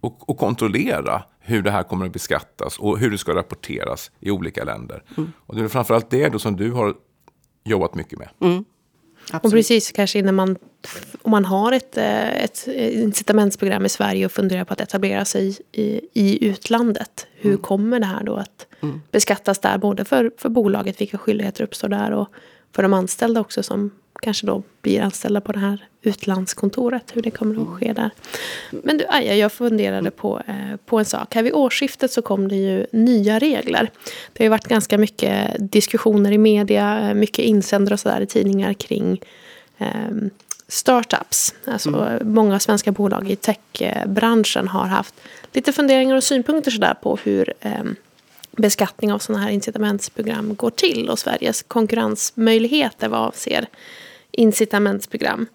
Och, 0.00 0.30
och, 0.30 0.38
kontrollera 0.38 1.22
hur 1.40 1.62
det 1.62 1.70
här 1.70 1.82
kommer 1.82 2.06
att 2.06 2.12
beskattas 2.12 2.78
och 2.78 2.98
hur 2.98 3.10
det 3.10 3.18
ska 3.18 3.34
rapporteras 3.34 4.10
i 4.20 4.30
olika 4.30 4.64
länder. 4.64 5.02
Och 5.46 5.56
det 5.56 5.64
är 5.64 5.68
framförallt 5.68 6.10
det 6.10 6.28
då 6.28 6.38
som 6.38 6.56
du 6.56 6.72
har 6.72 6.94
jobbat 7.64 7.94
mycket 7.94 8.18
med. 8.18 8.28
Mm. 8.40 8.64
Och 9.42 9.50
precis 9.50 9.92
kanske 9.92 10.18
innan 10.18 10.34
man, 10.34 10.56
om 11.22 11.30
man 11.30 11.44
har 11.44 11.72
ett, 11.72 11.96
eh, 11.96 12.44
ett 12.44 12.66
incitamentsprogram 12.92 13.86
i 13.86 13.88
Sverige 13.88 14.26
och 14.26 14.32
funderar 14.32 14.64
på 14.64 14.72
att 14.72 14.80
etablera 14.80 15.24
sig 15.24 15.58
i, 15.72 16.00
i 16.12 16.46
utlandet. 16.46 17.26
Hur 17.34 17.50
mm. 17.50 17.62
kommer 17.62 18.00
det 18.00 18.06
här 18.06 18.24
då 18.24 18.36
att 18.36 18.66
mm. 18.80 19.00
beskattas 19.10 19.58
där? 19.58 19.78
Både 19.78 20.04
för, 20.04 20.32
för 20.36 20.48
bolaget, 20.48 21.00
vilka 21.00 21.18
skyldigheter 21.18 21.64
uppstår 21.64 21.88
där 21.88 22.12
och 22.12 22.28
för 22.72 22.82
de 22.82 22.92
anställda 22.92 23.40
också 23.40 23.62
som 23.62 23.90
kanske 24.20 24.46
då 24.46 24.62
blir 24.82 25.00
anställda 25.00 25.40
på 25.40 25.52
det 25.52 25.58
här 25.58 25.88
utlandskontoret. 26.02 27.16
Hur 27.16 27.22
det 27.22 27.30
kommer 27.30 27.62
att 27.62 27.80
ske 27.80 27.92
där. 27.92 28.10
Men 28.70 28.98
du 28.98 29.04
Aja, 29.08 29.34
jag 29.34 29.52
funderade 29.52 30.10
på, 30.10 30.42
eh, 30.46 30.76
på 30.86 30.98
en 30.98 31.04
sak. 31.04 31.34
Här 31.34 31.42
vid 31.42 31.52
årsskiftet 31.52 32.12
så 32.12 32.22
kom 32.22 32.48
det 32.48 32.56
ju 32.56 32.86
nya 32.92 33.38
regler. 33.38 33.90
Det 34.32 34.38
har 34.38 34.44
ju 34.44 34.50
varit 34.50 34.68
ganska 34.68 34.98
mycket 34.98 35.54
diskussioner 35.58 36.32
i 36.32 36.38
media, 36.38 37.14
mycket 37.14 37.44
insändare 37.44 37.94
och 37.94 38.00
sådär 38.00 38.20
i 38.20 38.26
tidningar 38.26 38.72
kring 38.72 39.20
eh, 39.78 39.88
startups. 40.68 41.54
Alltså 41.64 41.88
mm. 41.88 42.34
många 42.34 42.60
svenska 42.60 42.92
bolag 42.92 43.30
i 43.30 43.36
techbranschen 43.36 44.68
har 44.68 44.86
haft 44.86 45.14
lite 45.52 45.72
funderingar 45.72 46.16
och 46.16 46.24
synpunkter 46.24 46.70
sådär 46.70 46.94
på 47.02 47.18
hur 47.22 47.52
eh, 47.60 47.84
beskattning 48.52 49.12
av 49.12 49.18
sådana 49.18 49.44
här 49.44 49.50
incitamentsprogram 49.50 50.54
går 50.54 50.70
till 50.70 51.08
och 51.10 51.18
Sveriges 51.18 51.62
konkurrensmöjligheter 51.62 53.08
vad 53.08 53.20
avser 53.20 53.66
incitamentsprogram. 54.38 55.46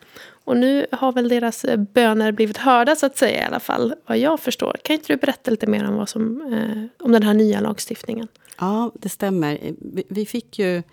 Och 0.46 0.58
nu 0.58 0.86
har 0.92 1.12
väl 1.12 1.30
deras 1.30 1.66
eh, 1.66 1.78
böner 1.78 2.32
blivit 2.32 2.58
hörda 2.58 2.96
så 2.96 3.06
att 3.06 3.18
säga 3.18 3.42
i 3.42 3.46
alla 3.46 3.60
fall, 3.60 3.94
vad 4.06 4.18
jag 4.18 4.40
förstår. 4.40 4.76
Kan 4.84 4.94
inte 4.94 5.14
du 5.14 5.18
berätta 5.18 5.52
lite 5.52 5.68
mer 5.68 5.90
om, 5.90 5.96
vad 5.96 6.10
som, 6.10 6.42
eh, 6.42 7.06
om 7.06 7.12
den 7.12 7.24
här 7.24 7.34
nya 7.34 7.60
lagstiftningen? 7.60 8.28
Ja, 8.60 8.92
det 8.94 9.10
stämmer. 9.10 9.60
Vi 10.10 10.26
fick 10.26 10.60
ju 10.60 10.84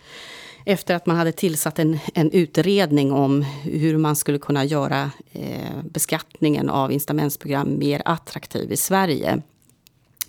efter 0.65 0.95
att 0.95 1.07
man 1.07 1.17
hade 1.17 1.33
tillsatt 1.33 1.79
en, 1.79 1.99
en 2.15 2.31
utredning 2.31 3.13
om 3.13 3.43
hur 3.63 3.97
man 3.97 4.17
skulle 4.17 4.39
kunna 4.39 4.65
göra 4.65 5.11
eh, 5.33 5.83
beskattningen 5.85 6.71
av 6.71 6.93
incitamentsprogram 6.93 7.79
mer 7.79 8.03
attraktiv 8.05 8.73
i 8.73 8.77
Sverige 8.77 9.43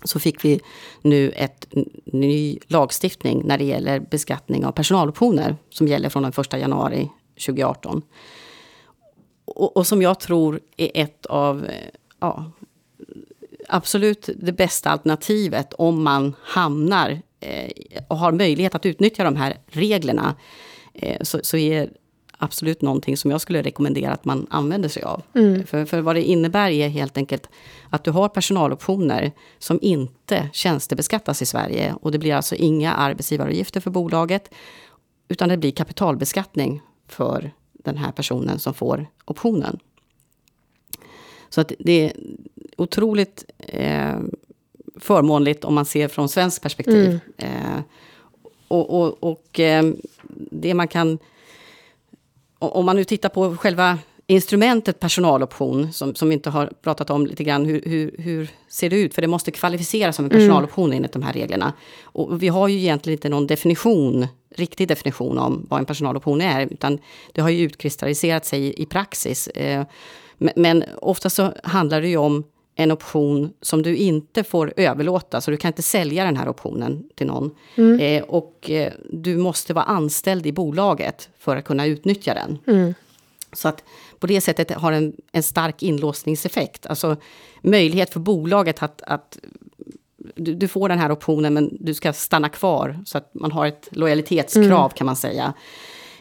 så 0.04 0.18
fick 0.20 0.44
vi 0.44 0.60
nu 1.02 1.30
ett 1.30 1.66
ny 2.04 2.58
lagstiftning 2.66 3.42
när 3.44 3.58
det 3.58 3.64
gäller 3.64 4.00
beskattning 4.00 4.66
av 4.66 4.72
personaloptioner 4.72 5.56
som 5.70 5.88
gäller 5.88 6.08
från 6.08 6.22
den 6.22 6.32
1 6.38 6.52
januari 6.52 7.08
2018. 7.34 8.02
Och, 9.44 9.76
och 9.76 9.86
som 9.86 10.02
jag 10.02 10.20
tror 10.20 10.60
är 10.76 10.90
ett 10.94 11.26
av 11.26 11.66
ja, 12.20 12.52
absolut 13.68 14.28
det 14.36 14.52
bästa 14.52 14.90
alternativet 14.90 15.72
om 15.72 16.02
man 16.02 16.34
hamnar 16.42 17.20
eh, 17.40 17.70
och 18.08 18.18
har 18.18 18.32
möjlighet 18.32 18.74
att 18.74 18.86
utnyttja 18.86 19.24
de 19.24 19.36
här 19.36 19.58
reglerna. 19.66 20.34
Eh, 20.94 21.22
så, 21.22 21.40
så 21.42 21.56
är 21.56 21.90
absolut 22.42 22.82
någonting 22.82 23.16
som 23.16 23.30
jag 23.30 23.40
skulle 23.40 23.62
rekommendera 23.62 24.12
att 24.12 24.24
man 24.24 24.46
använder 24.50 24.88
sig 24.88 25.02
av. 25.02 25.22
Mm. 25.34 25.66
För, 25.66 25.84
för 25.84 26.00
vad 26.00 26.16
det 26.16 26.22
innebär 26.22 26.70
är 26.70 26.88
helt 26.88 27.16
enkelt 27.16 27.48
att 27.90 28.04
du 28.04 28.10
har 28.10 28.28
personaloptioner 28.28 29.32
som 29.58 29.78
inte 29.82 30.48
tjänstebeskattas 30.52 31.42
i 31.42 31.46
Sverige. 31.46 31.94
Och 32.00 32.12
det 32.12 32.18
blir 32.18 32.34
alltså 32.34 32.54
inga 32.54 32.92
arbetsgivaravgifter 32.92 33.80
för 33.80 33.90
bolaget. 33.90 34.54
Utan 35.28 35.48
det 35.48 35.56
blir 35.56 35.70
kapitalbeskattning 35.70 36.80
för 37.12 37.50
den 37.72 37.96
här 37.96 38.12
personen 38.12 38.58
som 38.58 38.74
får 38.74 39.06
optionen. 39.24 39.78
Så 41.48 41.60
att 41.60 41.72
det 41.78 42.04
är 42.04 42.12
otroligt 42.76 43.44
eh, 43.58 44.16
förmånligt 44.96 45.64
om 45.64 45.74
man 45.74 45.84
ser 45.84 46.08
från 46.08 46.28
svensk 46.28 46.62
perspektiv. 46.62 47.20
Mm. 47.36 47.54
Eh, 47.54 47.82
och, 48.68 49.00
och, 49.00 49.24
och 49.24 49.60
eh, 49.60 49.92
det 50.50 50.74
man 50.74 50.88
kan 50.88 51.18
om 52.58 52.86
man 52.86 52.96
nu 52.96 53.04
tittar 53.04 53.28
på 53.28 53.56
själva 53.56 53.98
instrumentet 54.26 55.00
personaloption, 55.00 55.92
som, 55.92 56.14
som 56.14 56.28
vi 56.28 56.34
inte 56.34 56.50
har 56.50 56.72
pratat 56.82 57.10
om 57.10 57.26
lite 57.26 57.44
grann, 57.44 57.64
hur, 57.64 57.82
hur, 57.84 58.14
hur 58.18 58.50
ser 58.68 58.90
det 58.90 58.96
ut? 58.96 59.14
För 59.14 59.22
det 59.22 59.28
måste 59.28 59.50
kvalificeras 59.50 60.16
som 60.16 60.24
en 60.24 60.30
mm. 60.30 60.40
personaloption 60.40 60.86
mm. 60.86 60.96
enligt 60.96 61.12
de 61.12 61.22
här 61.22 61.32
reglerna. 61.32 61.72
Och 62.02 62.42
vi 62.42 62.48
har 62.48 62.68
ju 62.68 62.78
egentligen 62.78 63.16
inte 63.16 63.28
någon 63.28 63.46
definition, 63.46 64.26
riktig 64.56 64.88
definition 64.88 65.38
om 65.38 65.66
vad 65.70 65.80
en 65.80 65.86
personaloption 65.86 66.40
är, 66.40 66.66
utan 66.70 66.98
det 67.32 67.40
har 67.40 67.50
ju 67.50 67.64
utkristalliserat 67.64 68.44
sig 68.44 68.82
i, 68.82 68.86
praxis. 68.86 69.48
Eh, 69.48 69.86
men, 70.38 70.52
men 70.56 70.84
ofta 71.00 71.30
så 71.30 71.52
handlar 71.64 72.00
det 72.00 72.08
ju 72.08 72.16
om 72.16 72.44
en 72.74 72.92
option 72.92 73.52
som 73.60 73.82
du 73.82 73.96
inte 73.96 74.44
får 74.44 74.72
överlåta, 74.76 75.40
så 75.40 75.50
du 75.50 75.56
kan 75.56 75.68
inte 75.68 75.82
sälja 75.82 76.24
den 76.24 76.36
här 76.36 76.48
optionen 76.48 77.04
till 77.14 77.26
någon. 77.26 77.50
Mm. 77.74 78.00
Eh, 78.00 78.22
och 78.22 78.70
eh, 78.70 78.92
du 79.10 79.36
måste 79.36 79.74
vara 79.74 79.84
anställd 79.84 80.46
i 80.46 80.52
bolaget 80.52 81.28
för 81.38 81.56
att 81.56 81.64
kunna 81.64 81.86
utnyttja 81.86 82.34
den. 82.34 82.58
Mm. 82.66 82.94
Så 83.52 83.68
att 83.68 83.84
på 84.18 84.26
det 84.26 84.40
sättet 84.40 84.70
har 84.70 84.92
en, 84.92 85.12
en 85.32 85.42
stark 85.42 85.82
inlåsningseffekt. 85.82 86.86
Alltså 86.86 87.16
möjlighet 87.62 88.12
för 88.12 88.20
bolaget 88.20 88.82
att, 88.82 89.02
att 89.02 89.38
du, 90.34 90.54
du, 90.54 90.68
får 90.68 90.88
den 90.88 90.98
här 90.98 91.12
optionen 91.12 91.54
men 91.54 91.76
du 91.80 91.94
ska 91.94 92.12
stanna 92.12 92.48
kvar. 92.48 93.02
Så 93.06 93.18
att 93.18 93.30
man 93.34 93.52
har 93.52 93.66
ett 93.66 93.88
lojalitetskrav 93.90 94.84
mm. 94.84 94.90
kan 94.90 95.06
man 95.06 95.16
säga. 95.16 95.54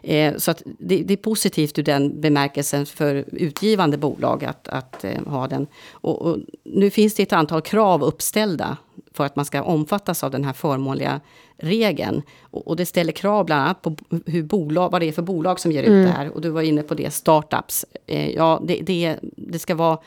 Eh, 0.03 0.37
så 0.37 0.51
att 0.51 0.63
det, 0.65 1.03
det, 1.03 1.13
är 1.13 1.17
positivt 1.17 1.79
ur 1.79 1.83
den 1.83 2.21
bemärkelsen 2.21 2.85
för 2.85 3.25
utgivande 3.31 3.97
bolag 3.97 4.45
att, 4.45 4.67
att 4.67 5.03
eh, 5.03 5.25
ha 5.25 5.47
den. 5.47 5.67
Och, 5.91 6.21
och, 6.21 6.37
nu 6.63 6.89
finns 6.89 7.15
det 7.15 7.23
ett 7.23 7.33
antal 7.33 7.61
krav 7.61 8.03
uppställda 8.03 8.77
för 9.13 9.25
att 9.25 9.35
man 9.35 9.45
ska 9.45 9.63
omfattas 9.63 10.23
av 10.23 10.31
den 10.31 10.43
här 10.43 10.53
förmånliga 10.53 11.21
regeln. 11.57 12.21
Och, 12.41 12.67
och 12.67 12.75
det 12.75 12.85
ställer 12.85 13.11
krav 13.11 13.45
bland 13.45 13.61
annat 13.61 13.81
på 13.81 13.95
hur 14.25 14.43
bolag, 14.43 14.91
vad 14.91 15.01
det 15.01 15.07
är 15.07 15.11
för 15.11 15.21
bolag 15.21 15.59
som 15.59 15.71
ger 15.71 15.83
mm. 15.83 15.99
ut 15.99 16.07
det 16.07 16.13
här. 16.13 16.29
Och 16.29 16.41
du 16.41 16.49
var 16.49 16.61
inne 16.61 16.83
på 16.83 16.93
det, 16.93 17.11
startups. 17.13 17.85
Eh, 18.07 18.29
ja, 18.29 18.61
det, 18.63 18.81
det, 18.81 19.17
det 19.21 19.59
ska 19.59 19.75
vara 19.75 19.97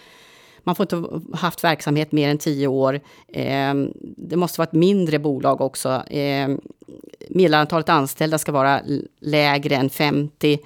man 0.65 0.75
får 0.75 0.85
inte 0.85 0.97
ha 0.97 1.21
haft 1.33 1.65
verksamhet 1.65 2.13
mer 2.13 2.29
än 2.29 2.39
tio 2.39 2.67
år. 2.67 3.01
Eh, 3.33 3.75
det 4.17 4.37
måste 4.37 4.61
vara 4.61 4.69
ett 4.69 4.73
mindre 4.73 5.19
bolag 5.19 5.61
också. 5.61 6.03
Eh, 6.07 6.49
medelantalet 7.29 7.89
anställda 7.89 8.39
ska 8.39 8.53
vara 8.53 8.81
lägre 9.21 9.77
än 9.77 9.91
50 9.91 10.59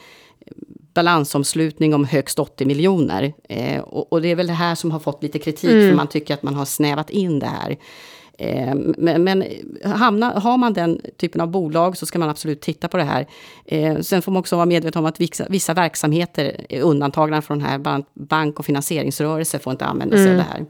balansomslutning 0.94 1.94
om 1.94 2.04
högst 2.04 2.38
80 2.38 2.64
miljoner. 2.64 3.32
Eh, 3.48 3.80
och, 3.80 4.12
och, 4.12 4.22
det 4.22 4.28
är 4.28 4.36
väl 4.36 4.46
det 4.46 4.52
här 4.52 4.74
som 4.74 4.90
har 4.90 4.98
fått 4.98 5.22
lite 5.22 5.38
kritik, 5.38 5.70
mm. 5.70 5.88
för 5.88 5.96
man 5.96 6.06
tycker 6.06 6.34
att 6.34 6.42
man 6.42 6.54
har 6.54 6.64
snävat 6.64 7.10
in 7.10 7.38
det 7.38 7.46
här. 7.46 7.76
Eh, 8.40 8.74
men, 8.74 9.24
men 9.24 9.44
hamna, 9.84 10.38
har 10.38 10.58
man 10.58 10.72
den 10.72 11.00
typen 11.16 11.40
av 11.40 11.48
bolag 11.48 11.96
så 11.96 12.06
ska 12.06 12.18
man 12.18 12.28
absolut 12.28 12.60
titta 12.60 12.88
på 12.88 12.96
det 12.96 13.04
här. 13.04 13.26
Eh, 13.64 14.00
sen 14.00 14.22
får 14.22 14.32
man 14.32 14.40
också 14.40 14.56
vara 14.56 14.66
medveten 14.66 14.98
om 14.98 15.06
att 15.06 15.20
vissa, 15.20 15.46
vissa 15.48 15.74
verksamheter 15.74 16.66
är 16.68 16.80
undantagna 16.80 17.42
från 17.42 17.58
det 17.58 17.64
här. 17.64 18.04
Bank 18.14 18.58
och 18.58 18.64
finansieringsrörelse 18.64 19.58
får 19.58 19.70
inte 19.70 19.84
använda 19.84 20.16
sig 20.16 20.26
mm. 20.28 20.40
av 20.40 20.44
det 20.44 20.50
här. 20.52 20.66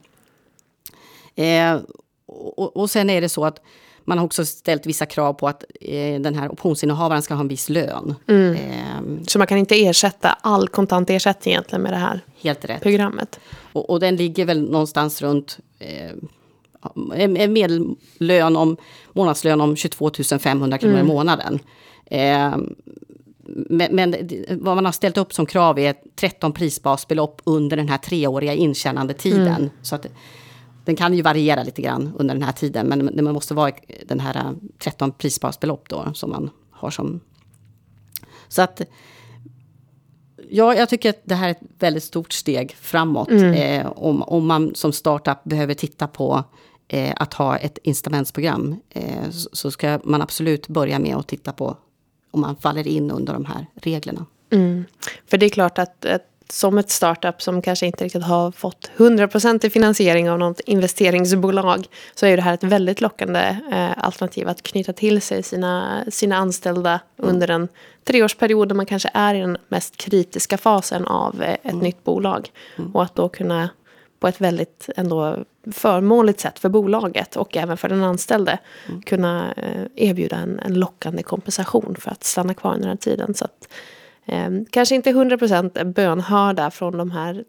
Eh, 1.74 1.81
och, 2.26 2.76
och 2.76 2.90
sen 2.90 3.11
är 3.11 3.20
det 3.20 3.28
så 3.28 3.44
att 3.44 3.61
man 4.04 4.18
har 4.18 4.24
också 4.24 4.44
ställt 4.44 4.87
vissa 4.87 5.07
krav 5.07 5.33
på 5.33 5.48
att 5.48 5.64
eh, 5.81 6.20
den 6.20 6.35
här 6.35 6.52
optionsinnehavaren 6.52 7.22
ska 7.22 7.35
ha 7.35 7.40
en 7.40 7.48
viss 7.48 7.68
lön. 7.68 8.14
Mm. 8.28 8.54
Eh, 8.54 9.24
så 9.26 9.38
man 9.38 9.46
kan 9.46 9.59
inte 9.59 9.87
ersätta 9.87 10.28
all 10.40 10.68
kontant 10.68 11.11
ersättning 11.11 11.52
egentligen 11.54 11.83
med 11.83 11.92
det 11.92 11.96
här 11.96 12.20
helt 12.40 12.64
rätt. 12.64 12.83
programmet? 12.83 13.40
Och, 13.72 13.90
och 13.90 14.00
den 14.00 14.16
ligger 14.16 14.44
väl 14.44 14.70
någonstans 14.70 15.22
runt 15.22 15.59
eh, 15.78 16.12
en 17.14 17.53
medellön 17.53 18.57
om, 18.57 18.77
månadslön 19.12 19.61
om 19.61 19.77
22 19.77 20.11
500 20.41 20.79
kronor 20.79 20.95
mm. 20.95 21.07
i 21.07 21.09
månaden. 21.09 21.59
Eh, 22.07 22.57
men, 23.49 23.97
men, 23.97 24.14
vad 24.51 24.75
man 24.75 24.85
har 24.85 24.93
ställt 24.93 25.19
upp 25.19 25.33
som 25.33 25.47
krav 25.47 25.79
är 25.79 25.95
13 26.17 26.53
prisbasbelopp 26.53 27.43
under 27.45 27.77
den 27.77 27.88
här 27.88 27.99
treåriga 27.99 28.55
intjänandetiden. 28.55 29.47
Mm. 29.47 29.71
Så 29.83 29.95
att, 29.95 30.07
den 30.85 30.97
kan 30.97 31.14
ju 31.14 31.23
variera 31.23 31.62
lite 31.62 31.83
grann 31.83 32.12
under 32.19 32.35
den 32.35 32.43
här 32.43 32.53
tiden, 32.53 32.87
men 32.87 33.17
det 33.17 33.23
måste 33.23 33.55
vara 33.55 33.73
den 34.07 34.21
här 34.21 34.55
13 34.79 35.12
prisbasbelopp 35.12 35.88
då 35.88 36.12
som 36.14 36.31
man 36.31 36.51
har 36.71 36.91
som... 36.91 37.21
Så 38.49 38.62
att... 38.62 38.83
Ja, 40.51 40.75
jag 40.75 40.88
tycker 40.88 41.11
att 41.11 41.21
det 41.25 41.35
här 41.35 41.47
är 41.47 41.51
ett 41.51 41.61
väldigt 41.79 42.05
stort 42.05 42.33
steg 42.33 42.77
framåt. 42.81 43.31
Mm. 43.31 43.55
Eh, 43.55 43.93
om, 43.97 44.23
om 44.23 44.47
man 44.47 44.75
som 44.75 44.93
startup 44.93 45.45
behöver 45.45 45.75
titta 45.75 46.07
på 46.07 46.45
eh, 46.88 47.14
att 47.16 47.35
ha 47.35 47.57
ett 47.57 47.79
incitamentsprogram. 47.83 48.77
Eh, 48.90 49.31
så, 49.31 49.48
så 49.53 49.70
ska 49.70 50.01
man 50.05 50.22
absolut 50.22 50.68
börja 50.68 50.98
med 50.98 51.16
att 51.16 51.29
titta 51.29 51.53
på 51.53 51.77
om 52.31 52.40
man 52.40 52.57
faller 52.57 52.88
in 52.88 53.11
under 53.11 53.33
de 53.33 53.44
här 53.44 53.66
reglerna. 53.74 54.27
Mm. 54.51 54.85
För 55.27 55.38
det 55.38 55.46
är 55.46 55.51
klart 55.51 55.79
att, 55.79 56.05
att 56.05 56.24
som 56.51 56.79
ett 56.79 56.90
startup 56.90 57.42
som 57.42 57.62
kanske 57.62 57.87
inte 57.87 58.05
riktigt 58.05 58.22
har 58.22 58.53
fått 58.53 58.90
100% 58.96 59.66
i 59.66 59.70
finansiering 59.70 60.31
av 60.31 60.38
något 60.38 60.61
investeringsbolag 60.61 61.87
så 62.14 62.27
är 62.27 62.37
det 62.37 62.42
här 62.42 62.55
ett 62.55 62.64
väldigt 62.64 63.01
lockande 63.01 63.57
eh, 63.72 64.05
alternativ 64.05 64.48
att 64.48 64.62
knyta 64.62 64.92
till 64.92 65.22
sig 65.22 65.42
sina, 65.42 66.05
sina 66.09 66.37
anställda 66.37 67.01
mm. 67.18 67.31
under 67.31 67.51
en 67.51 67.68
treårsperiod 68.05 68.68
där 68.68 68.74
man 68.74 68.87
kanske 68.87 69.11
är 69.14 69.35
i 69.35 69.40
den 69.40 69.59
mest 69.68 69.96
kritiska 69.96 70.59
fasen 70.59 71.07
av 71.07 71.42
eh, 71.42 71.53
ett 71.53 71.64
mm. 71.64 71.79
nytt 71.79 72.05
bolag. 72.05 72.51
Mm. 72.79 72.94
Och 72.94 73.03
att 73.03 73.14
då 73.14 73.29
kunna 73.29 73.68
på 74.20 74.28
ett 74.28 74.40
väldigt 74.40 74.88
ändå 74.96 75.44
förmånligt 75.72 76.40
sätt 76.40 76.59
för 76.59 76.68
bolaget 76.68 77.37
och 77.37 77.57
även 77.57 77.76
för 77.76 77.88
den 77.88 78.04
anställde 78.04 78.59
mm. 78.88 79.02
kunna 79.02 79.52
eh, 79.52 79.83
erbjuda 79.96 80.37
en, 80.37 80.59
en 80.59 80.74
lockande 80.74 81.22
kompensation 81.22 81.96
för 81.98 82.11
att 82.11 82.24
stanna 82.24 82.54
kvar 82.54 82.74
under 82.74 82.88
den 82.88 82.90
här 82.90 82.96
tiden. 82.96 83.35
Så 83.35 83.44
att, 83.44 83.68
Eh, 84.28 84.50
kanske 84.70 84.94
inte 84.94 85.12
100% 85.12 85.85
bönhörda 85.85 86.70
från 86.70 86.98
de 86.98 87.11
här 87.11 87.44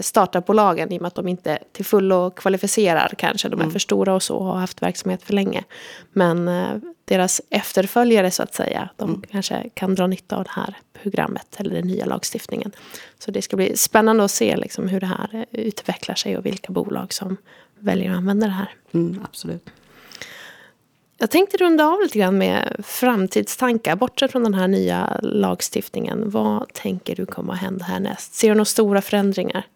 startupbolagen 0.00 0.92
i 0.92 0.98
och 0.98 1.02
med 1.02 1.06
att 1.06 1.14
de 1.14 1.28
inte 1.28 1.58
till 1.72 1.84
fullo 1.84 2.30
kvalificerar 2.30 3.12
kanske. 3.18 3.48
De 3.48 3.54
är 3.54 3.62
mm. 3.62 3.72
för 3.72 3.78
stora 3.78 4.14
och 4.14 4.22
så 4.22 4.36
och 4.36 4.44
har 4.44 4.58
haft 4.58 4.82
verksamhet 4.82 5.22
för 5.22 5.34
länge. 5.34 5.64
Men 6.12 6.48
eh, 6.48 6.76
deras 7.04 7.40
efterföljare 7.50 8.30
så 8.30 8.42
att 8.42 8.54
säga, 8.54 8.88
de 8.96 9.08
mm. 9.08 9.22
kanske 9.30 9.70
kan 9.74 9.94
dra 9.94 10.06
nytta 10.06 10.36
av 10.36 10.44
det 10.44 10.50
här 10.52 10.76
programmet 11.02 11.56
eller 11.56 11.74
den 11.74 11.86
nya 11.86 12.04
lagstiftningen. 12.04 12.72
Så 13.18 13.30
det 13.30 13.42
ska 13.42 13.56
bli 13.56 13.76
spännande 13.76 14.24
att 14.24 14.30
se 14.30 14.56
liksom, 14.56 14.88
hur 14.88 15.00
det 15.00 15.06
här 15.06 15.46
utvecklar 15.52 16.14
sig 16.14 16.36
och 16.36 16.46
vilka 16.46 16.72
bolag 16.72 17.12
som 17.12 17.36
väljer 17.78 18.10
att 18.10 18.16
använda 18.16 18.46
det 18.46 18.52
här. 18.52 18.74
Mm, 18.92 19.20
absolut. 19.24 19.70
Jag 21.18 21.30
tänkte 21.30 21.56
runda 21.56 21.86
av 21.86 22.02
lite 22.02 22.18
grann 22.18 22.38
med 22.38 22.76
framtidstankar. 22.84 23.96
Bortsett 23.96 24.32
från 24.32 24.42
den 24.42 24.54
här 24.54 24.68
nya 24.68 25.20
lagstiftningen. 25.22 26.30
Vad 26.30 26.72
tänker 26.72 27.16
du 27.16 27.26
kommer 27.26 27.52
att 27.52 27.58
hända 27.58 27.84
härnäst? 27.84 28.34
Ser 28.34 28.48
du 28.48 28.54
några 28.54 28.64
stora 28.64 29.02
förändringar? 29.02 29.66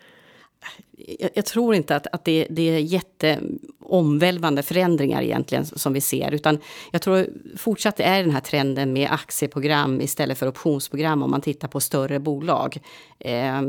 Jag, 1.19 1.31
jag 1.35 1.47
tror 1.47 1.75
inte 1.75 1.97
att, 1.97 2.07
att 2.13 2.25
det, 2.25 2.47
det 2.51 2.63
är 2.63 2.79
jätteomvälvande 2.79 4.63
förändringar 4.63 5.23
egentligen 5.23 5.65
som 5.65 5.93
vi 5.93 6.01
ser. 6.01 6.35
Utan 6.35 6.59
jag 6.91 7.03
tror 7.03 7.27
fortsatt 7.57 7.97
det 7.97 8.05
är 8.05 8.23
den 8.23 8.33
här 8.33 8.41
trenden 8.41 8.93
med 8.93 9.11
aktieprogram 9.11 10.01
istället 10.01 10.39
för 10.39 10.49
optionsprogram 10.49 11.23
om 11.23 11.31
man 11.31 11.41
tittar 11.41 11.69
på 11.69 11.81
större 11.81 12.19
bolag. 12.19 12.79
Eh, 13.19 13.63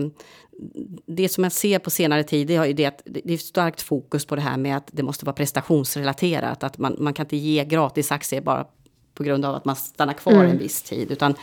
det 1.05 1.29
som 1.29 1.43
jag 1.43 1.53
ser 1.53 1.79
på 1.79 1.89
senare 1.89 2.23
tid 2.23 2.47
det 2.47 2.55
är 2.55 2.65
ju 2.65 2.73
det 2.73 2.85
att 2.85 3.01
det 3.05 3.33
är 3.33 3.37
starkt 3.37 3.81
fokus 3.81 4.25
på 4.25 4.35
det 4.35 4.41
här 4.41 4.57
med 4.57 4.77
att 4.77 4.89
det 4.91 5.03
måste 5.03 5.25
vara 5.25 5.35
prestationsrelaterat. 5.35 6.63
Att 6.63 6.77
man, 6.77 6.95
man 6.99 7.13
kan 7.13 7.25
inte 7.25 7.37
ge 7.37 7.65
gratis 7.65 8.11
aktier 8.11 8.41
bara 8.41 8.65
på 9.13 9.23
grund 9.23 9.45
av 9.45 9.55
att 9.55 9.65
man 9.65 9.75
stannar 9.75 10.13
kvar 10.13 10.33
mm. 10.33 10.51
en 10.51 10.57
viss 10.57 10.81
tid. 10.81 11.11
Utan 11.11 11.35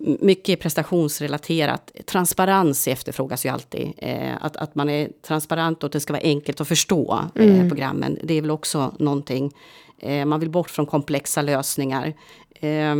mycket 0.00 0.48
är 0.48 0.62
prestationsrelaterat. 0.62 1.92
Transparens 2.06 2.88
efterfrågas 2.88 3.46
ju 3.46 3.48
alltid. 3.48 3.92
Eh, 3.96 4.32
att, 4.40 4.56
att 4.56 4.74
man 4.74 4.88
är 4.88 5.08
transparent 5.22 5.82
och 5.82 5.86
att 5.86 5.92
det 5.92 6.00
ska 6.00 6.12
vara 6.12 6.22
enkelt 6.22 6.60
att 6.60 6.68
förstå 6.68 7.20
eh, 7.34 7.44
mm. 7.44 7.68
programmen. 7.68 8.18
Det 8.22 8.34
är 8.34 8.40
väl 8.40 8.50
också 8.50 8.94
någonting. 8.98 9.52
Eh, 9.98 10.24
man 10.24 10.40
vill 10.40 10.50
bort 10.50 10.70
från 10.70 10.86
komplexa 10.86 11.42
lösningar. 11.42 12.14
Eh, 12.54 12.94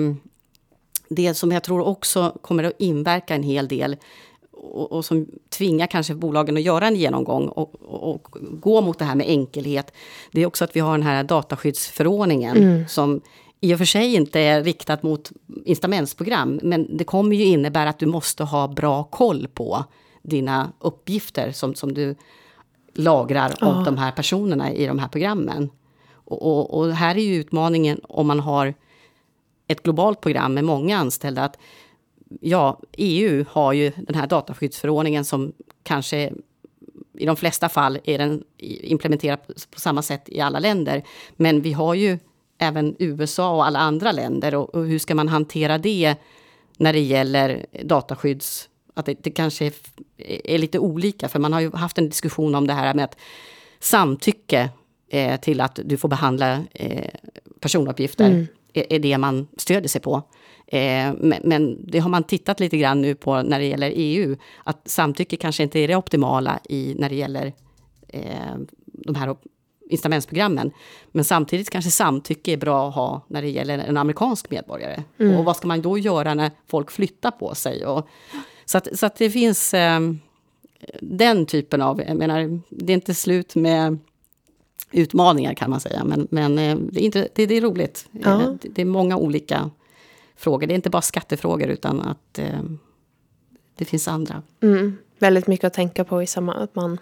det 1.09 1.35
som 1.35 1.53
jag 1.53 1.63
tror 1.63 1.87
också 1.87 2.39
kommer 2.43 2.65
att 2.65 2.73
inverka 2.79 3.35
en 3.35 3.43
hel 3.43 3.69
del 3.69 3.97
och, 4.53 4.93
och, 4.93 5.05
som 5.05 5.27
tvingar 5.49 5.87
kanske 5.87 6.15
bolagen 6.15 6.57
att 6.57 6.63
göra 6.63 6.87
en 6.87 6.97
genomgång 6.97 7.49
och, 7.49 7.75
och, 7.83 8.15
och, 8.15 8.29
gå 8.53 8.81
mot 8.81 8.99
det 8.99 9.05
här 9.05 9.15
med 9.15 9.27
enkelhet. 9.27 9.93
Det 10.33 10.43
är 10.43 10.47
också 10.47 10.65
att 10.65 10.77
vi 10.77 10.81
har 10.81 10.93
den 10.93 11.07
här 11.07 11.25
dataskyddsförordningen 11.25 12.57
mm. 12.57 12.89
som 12.89 13.21
i 13.61 13.75
och 13.75 13.79
för 13.79 13.85
sig 13.85 14.15
inte 14.15 14.41
är 14.41 14.65
riktat 14.65 15.03
mot 15.03 15.33
incitamentsprogram, 15.65 16.61
men 16.63 16.97
det 16.97 17.05
kommer 17.05 17.37
ju 17.37 17.45
innebära 17.45 17.89
att 17.89 17.99
du 17.99 18.07
måste 18.07 18.45
ha 18.45 18.69
bra 18.69 19.05
koll 19.05 19.49
på 19.55 19.85
dina 20.23 20.73
uppgifter 20.79 21.53
som, 21.53 21.75
som 21.75 21.95
du 21.95 22.15
lagrar 22.95 23.55
ja. 23.61 23.67
om 23.67 23.85
de 23.85 23.99
här 23.99 24.13
personerna 24.13 24.73
i 24.73 24.87
de 24.87 24.99
här 24.99 25.09
programmen. 25.09 25.71
Och, 26.13 26.43
och, 26.43 26.79
och, 26.79 26.93
här 26.93 27.15
är 27.17 27.23
ju 27.23 27.35
utmaningen 27.35 28.01
om 28.03 28.27
man 28.27 28.41
har 28.41 28.75
ett 29.67 29.83
globalt 29.83 30.21
program 30.21 30.55
med 30.55 30.65
många 30.65 30.99
anställda, 30.99 31.45
att 31.45 31.59
ja, 32.41 32.81
EU 32.93 33.45
har 33.51 33.73
ju 33.73 33.93
den 33.97 34.15
här 34.15 34.27
dataskyddsförordningen 34.27 35.25
som 35.25 35.53
kanske 35.83 36.33
i 37.19 37.27
de 37.27 37.37
flesta 37.37 37.69
fall 37.69 37.99
är 38.05 38.19
den 38.19 38.45
implementerad 38.59 39.39
på 39.71 39.81
samma 39.81 40.03
sätt 40.03 40.23
i 40.27 40.41
alla 40.41 40.59
länder. 40.59 41.03
Men 41.37 41.63
vi 41.63 41.73
har 41.73 41.95
ju 41.95 42.19
även 42.61 42.97
USA 42.99 43.57
och 43.57 43.67
alla 43.67 43.79
andra 43.79 44.13
länder 44.13 44.55
och, 44.55 44.75
och 44.75 44.87
hur 44.87 44.99
ska 44.99 45.15
man 45.15 45.29
hantera 45.29 45.79
det 45.79 46.15
när 46.77 46.93
det 46.93 47.01
gäller 47.01 47.67
dataskydds... 47.85 48.69
Att 48.95 49.07
det, 49.07 49.17
det 49.23 49.31
kanske 49.31 49.67
är, 49.67 49.73
är, 50.45 50.59
lite 50.59 50.79
olika, 50.79 51.29
för 51.29 51.39
man 51.39 51.53
har 51.53 51.61
ju 51.61 51.71
haft 51.71 51.99
en 51.99 52.09
diskussion 52.09 52.55
om 52.55 52.67
det 52.67 52.73
här 52.73 52.95
med 52.95 53.05
att 53.05 53.17
samtycke 53.79 54.71
eh, 55.09 55.41
till 55.41 55.61
att 55.61 55.79
du 55.85 55.97
får 55.97 56.09
behandla 56.09 56.65
eh, 56.73 57.11
personuppgifter 57.61 58.31
mm. 58.31 58.47
är, 58.73 58.93
är 58.93 58.99
det 58.99 59.19
man 59.19 59.49
stöder 59.57 59.89
sig 59.89 60.01
på. 60.01 60.23
Eh, 60.67 61.13
men, 61.21 61.79
det 61.87 61.99
har 61.99 62.11
man 62.11 62.25
tittat 62.25 62.61
lite 62.61 62.77
grann 62.77 63.03
nu 63.03 63.15
på 63.15 63.43
när 63.43 63.59
det 63.59 63.67
gäller 63.67 63.93
EU, 63.95 64.37
att 64.65 64.89
samtycke 64.89 65.37
kanske 65.37 65.63
inte 65.63 65.79
är 65.79 65.89
det 65.89 65.97
optimala 65.97 66.61
i, 66.69 66.95
när 66.99 67.09
det 67.09 67.17
gäller 67.17 67.53
eh, 68.09 68.57
de 68.85 69.15
här 69.15 69.37
incitamentsprogrammen. 69.91 70.71
Men 71.13 71.25
samtidigt 71.25 71.71
kanske 71.71 71.91
samtycke 71.91 72.53
är 72.53 72.57
bra 72.57 72.89
att 72.89 72.95
ha 72.95 73.27
när 73.29 73.43
det 73.43 73.51
gäller 73.51 73.79
en 73.79 73.97
amerikansk 73.97 74.51
medborgare. 74.51 75.03
Mm. 75.19 75.37
Och 75.37 75.45
vad 75.45 75.57
ska 75.57 75.69
man 75.69 75.83
då 75.83 75.99
göra 75.99 76.35
när 76.35 76.51
folk 76.67 76.91
flyttar 76.91 77.31
på 77.31 77.55
sig? 77.55 77.87
Och, 77.87 78.09
så, 78.65 78.79
att, 78.79 78.99
så 78.99 79.07
att 79.07 79.17
det 79.17 79.31
finns 79.31 79.75
eh, 79.75 80.01
den 81.01 81.47
typen 81.47 81.83
av, 81.83 82.03
jag 82.03 82.17
menar, 82.17 82.61
det 82.69 82.93
är 82.93 82.95
inte 82.95 83.15
slut 83.15 83.55
med 83.55 83.99
utmaningar 84.93 85.55
kan 85.55 85.71
man 85.71 85.81
säga, 85.81 86.05
men, 86.05 86.29
men 86.31 86.59
eh, 86.59 86.77
det, 86.77 87.01
är 87.01 87.05
inte, 87.05 87.29
det, 87.35 87.47
det 87.47 87.55
är 87.55 87.61
roligt. 87.61 88.09
Ja. 88.13 88.57
Det, 88.61 88.69
det 88.69 88.83
är 88.83 88.87
många 88.87 89.17
olika 89.17 89.71
frågor. 90.37 90.67
Det 90.67 90.73
är 90.73 90.77
inte 90.77 90.91
bara 90.91 91.03
skattefrågor 91.03 91.69
utan 91.69 92.01
att 92.01 92.39
eh, 92.39 92.63
det 93.75 93.85
finns 93.85 94.09
andra. 94.09 94.43
Mm. 94.63 94.99
Väldigt 95.19 95.47
mycket 95.47 95.65
att 95.65 95.75
tänka 95.75 96.05
på 96.05 96.23
i 96.23 96.27
samma 96.27 96.55
att 96.55 96.75
man 96.75 96.99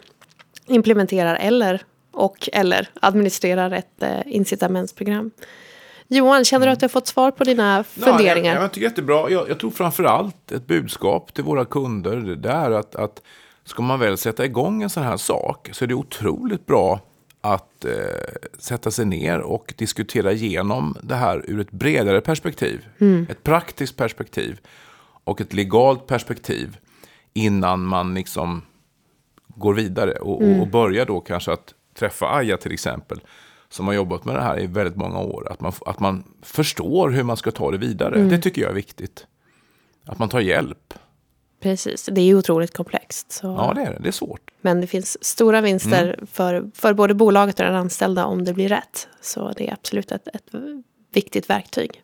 implementerar 0.67 1.37
eller 1.37 1.83
och 2.19 2.49
eller 2.53 2.89
administrerar 3.01 3.71
ett 3.71 4.03
eh, 4.03 4.21
incitamentsprogram. 4.27 5.31
Johan, 6.09 6.45
känner 6.45 6.67
du 6.67 6.73
att 6.73 6.81
du 6.81 6.85
har 6.85 6.89
fått 6.89 7.07
svar 7.07 7.31
på 7.31 7.45
dina 7.45 7.85
funderingar? 7.85 8.51
Ja, 8.51 8.55
jag, 8.55 8.63
jag 8.63 8.73
tycker 8.73 8.87
jättebra. 8.87 9.31
Jag, 9.31 9.49
jag 9.49 9.61
tror 9.61 9.71
framför 9.71 10.05
allt 10.05 10.53
ett 10.53 10.67
budskap 10.67 11.35
till 11.35 11.45
våra 11.45 11.65
kunder. 11.65 12.17
Det 12.17 12.51
är 12.51 12.71
att, 12.71 12.95
att 12.97 13.23
ska 13.65 13.83
man 13.83 14.01
väl 14.01 14.19
sätta 14.19 14.45
igång 14.45 14.83
en 14.83 14.91
sån 14.91 15.03
här 15.03 15.17
sak 15.17 15.69
så 15.73 15.85
är 15.85 15.87
det 15.87 15.95
otroligt 15.95 16.67
bra 16.67 17.01
att 17.41 17.85
eh, 17.85 17.93
sätta 18.59 18.91
sig 18.91 19.05
ner 19.05 19.41
och 19.41 19.75
diskutera 19.77 20.33
igenom 20.33 20.97
det 21.03 21.15
här 21.15 21.45
ur 21.47 21.61
ett 21.61 21.71
bredare 21.71 22.21
perspektiv. 22.21 22.87
Mm. 22.99 23.27
Ett 23.31 23.43
praktiskt 23.43 23.97
perspektiv 23.97 24.61
och 25.25 25.41
ett 25.41 25.53
legalt 25.53 26.07
perspektiv 26.07 26.77
innan 27.35 27.85
man 27.85 28.15
liksom 28.15 28.63
går 29.49 29.75
vidare 29.75 30.13
och, 30.13 30.43
mm. 30.43 30.61
och 30.61 30.69
börjar 30.69 31.07
då 31.07 31.21
kanske 31.21 31.53
att 31.53 31.75
träffa 31.99 32.27
Aja 32.27 32.57
till 32.57 32.73
exempel 32.73 33.21
som 33.69 33.87
har 33.87 33.95
jobbat 33.95 34.25
med 34.25 34.35
det 34.35 34.43
här 34.43 34.61
i 34.61 34.67
väldigt 34.67 34.97
många 34.97 35.19
år. 35.19 35.53
Att 35.53 35.61
man, 35.61 35.73
att 35.87 36.01
man 36.01 36.25
förstår 36.43 37.11
hur 37.11 37.23
man 37.23 37.37
ska 37.37 37.51
ta 37.51 37.71
det 37.71 37.79
vidare. 37.79 38.15
Mm. 38.15 38.29
Det 38.29 38.39
tycker 38.39 38.63
jag 38.63 38.71
är 38.71 38.75
viktigt. 38.75 39.27
Att 40.05 40.19
man 40.19 40.29
tar 40.29 40.41
hjälp. 40.41 40.95
Precis, 41.61 42.09
det 42.13 42.21
är 42.21 42.25
ju 42.25 42.37
otroligt 42.37 42.75
komplext. 42.77 43.33
Så. 43.33 43.47
Ja, 43.47 43.73
det 43.75 43.81
är 43.81 43.93
det. 43.93 43.99
Det 44.01 44.09
är 44.09 44.13
svårt. 44.13 44.51
Men 44.61 44.81
det 44.81 44.87
finns 44.87 45.25
stora 45.25 45.61
vinster 45.61 46.15
mm. 46.15 46.27
för, 46.27 46.71
för 46.75 46.95
både 46.95 47.15
bolaget 47.15 47.61
och 47.61 47.67
den 47.67 47.75
anställda 47.75 48.25
om 48.25 48.45
det 48.45 48.55
blir 48.55 48.69
rätt. 48.69 49.09
Så 49.21 49.53
det 49.57 49.69
är 49.69 49.73
absolut 49.73 50.13
ett, 50.13 50.29
ett 50.29 50.51
viktigt 51.13 51.51
verktyg. 51.51 52.03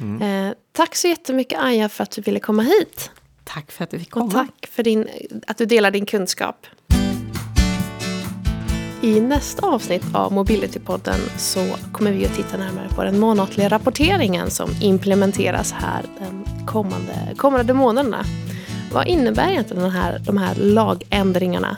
Mm. 0.00 0.48
Eh, 0.48 0.54
tack 0.72 0.94
så 0.94 1.08
jättemycket 1.08 1.60
Aja 1.60 1.88
för 1.88 2.02
att 2.02 2.10
du 2.10 2.22
ville 2.22 2.40
komma 2.40 2.62
hit. 2.62 3.10
Tack 3.44 3.72
för 3.72 3.84
att 3.84 3.90
du 3.90 3.98
fick 3.98 4.10
komma. 4.10 4.24
Och 4.24 4.32
tack 4.32 4.66
för 4.70 4.82
din, 4.82 5.08
att 5.46 5.58
du 5.58 5.66
delar 5.66 5.90
din 5.90 6.06
kunskap. 6.06 6.66
I 9.04 9.20
nästa 9.20 9.66
avsnitt 9.66 10.02
av 10.12 10.32
Mobilitypodden 10.32 11.20
så 11.36 11.60
kommer 11.92 12.12
vi 12.12 12.26
att 12.26 12.34
titta 12.34 12.56
närmare 12.56 12.88
på 12.88 13.04
den 13.04 13.18
månatliga 13.18 13.68
rapporteringen 13.68 14.50
som 14.50 14.70
implementeras 14.80 15.72
här 15.72 16.04
den 16.18 16.66
kommande, 16.66 17.12
kommande 17.36 17.74
månaderna. 17.74 18.24
Vad 18.92 19.06
innebär 19.06 19.50
egentligen 19.50 19.82
den 19.82 19.92
här, 19.92 20.18
de 20.18 20.38
här 20.38 20.54
lagändringarna? 20.54 21.76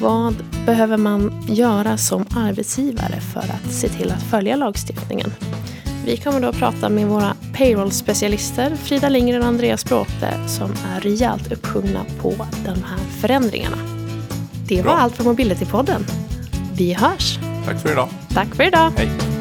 Vad 0.00 0.34
behöver 0.66 0.96
man 0.96 1.46
göra 1.48 1.96
som 1.96 2.26
arbetsgivare 2.36 3.20
för 3.20 3.40
att 3.40 3.72
se 3.72 3.88
till 3.88 4.12
att 4.12 4.22
följa 4.22 4.56
lagstiftningen? 4.56 5.32
Vi 6.04 6.16
kommer 6.16 6.40
då 6.40 6.48
att 6.48 6.58
prata 6.58 6.88
med 6.88 7.06
våra 7.06 7.34
payroll-specialister 7.54 8.76
Frida 8.76 9.08
Lindgren 9.08 9.42
och 9.42 9.48
Andreas 9.48 9.84
Bråte 9.84 10.48
som 10.48 10.70
är 10.70 11.00
rejält 11.00 11.52
uppsjungna 11.52 12.04
på 12.20 12.34
de 12.64 12.82
här 12.82 12.98
förändringarna. 13.20 13.78
Det 14.68 14.76
var 14.76 14.82
Bra. 14.82 14.92
allt 14.92 15.16
för 15.16 15.24
Mobility-podden. 15.24 16.04
Vi 16.78 16.92
hörs! 16.94 17.38
Tack 17.64 17.80
för 17.80 17.92
idag! 17.92 18.08
Tack 18.34 18.54
för 18.54 18.66
idag! 18.66 18.92
Hej! 18.96 19.35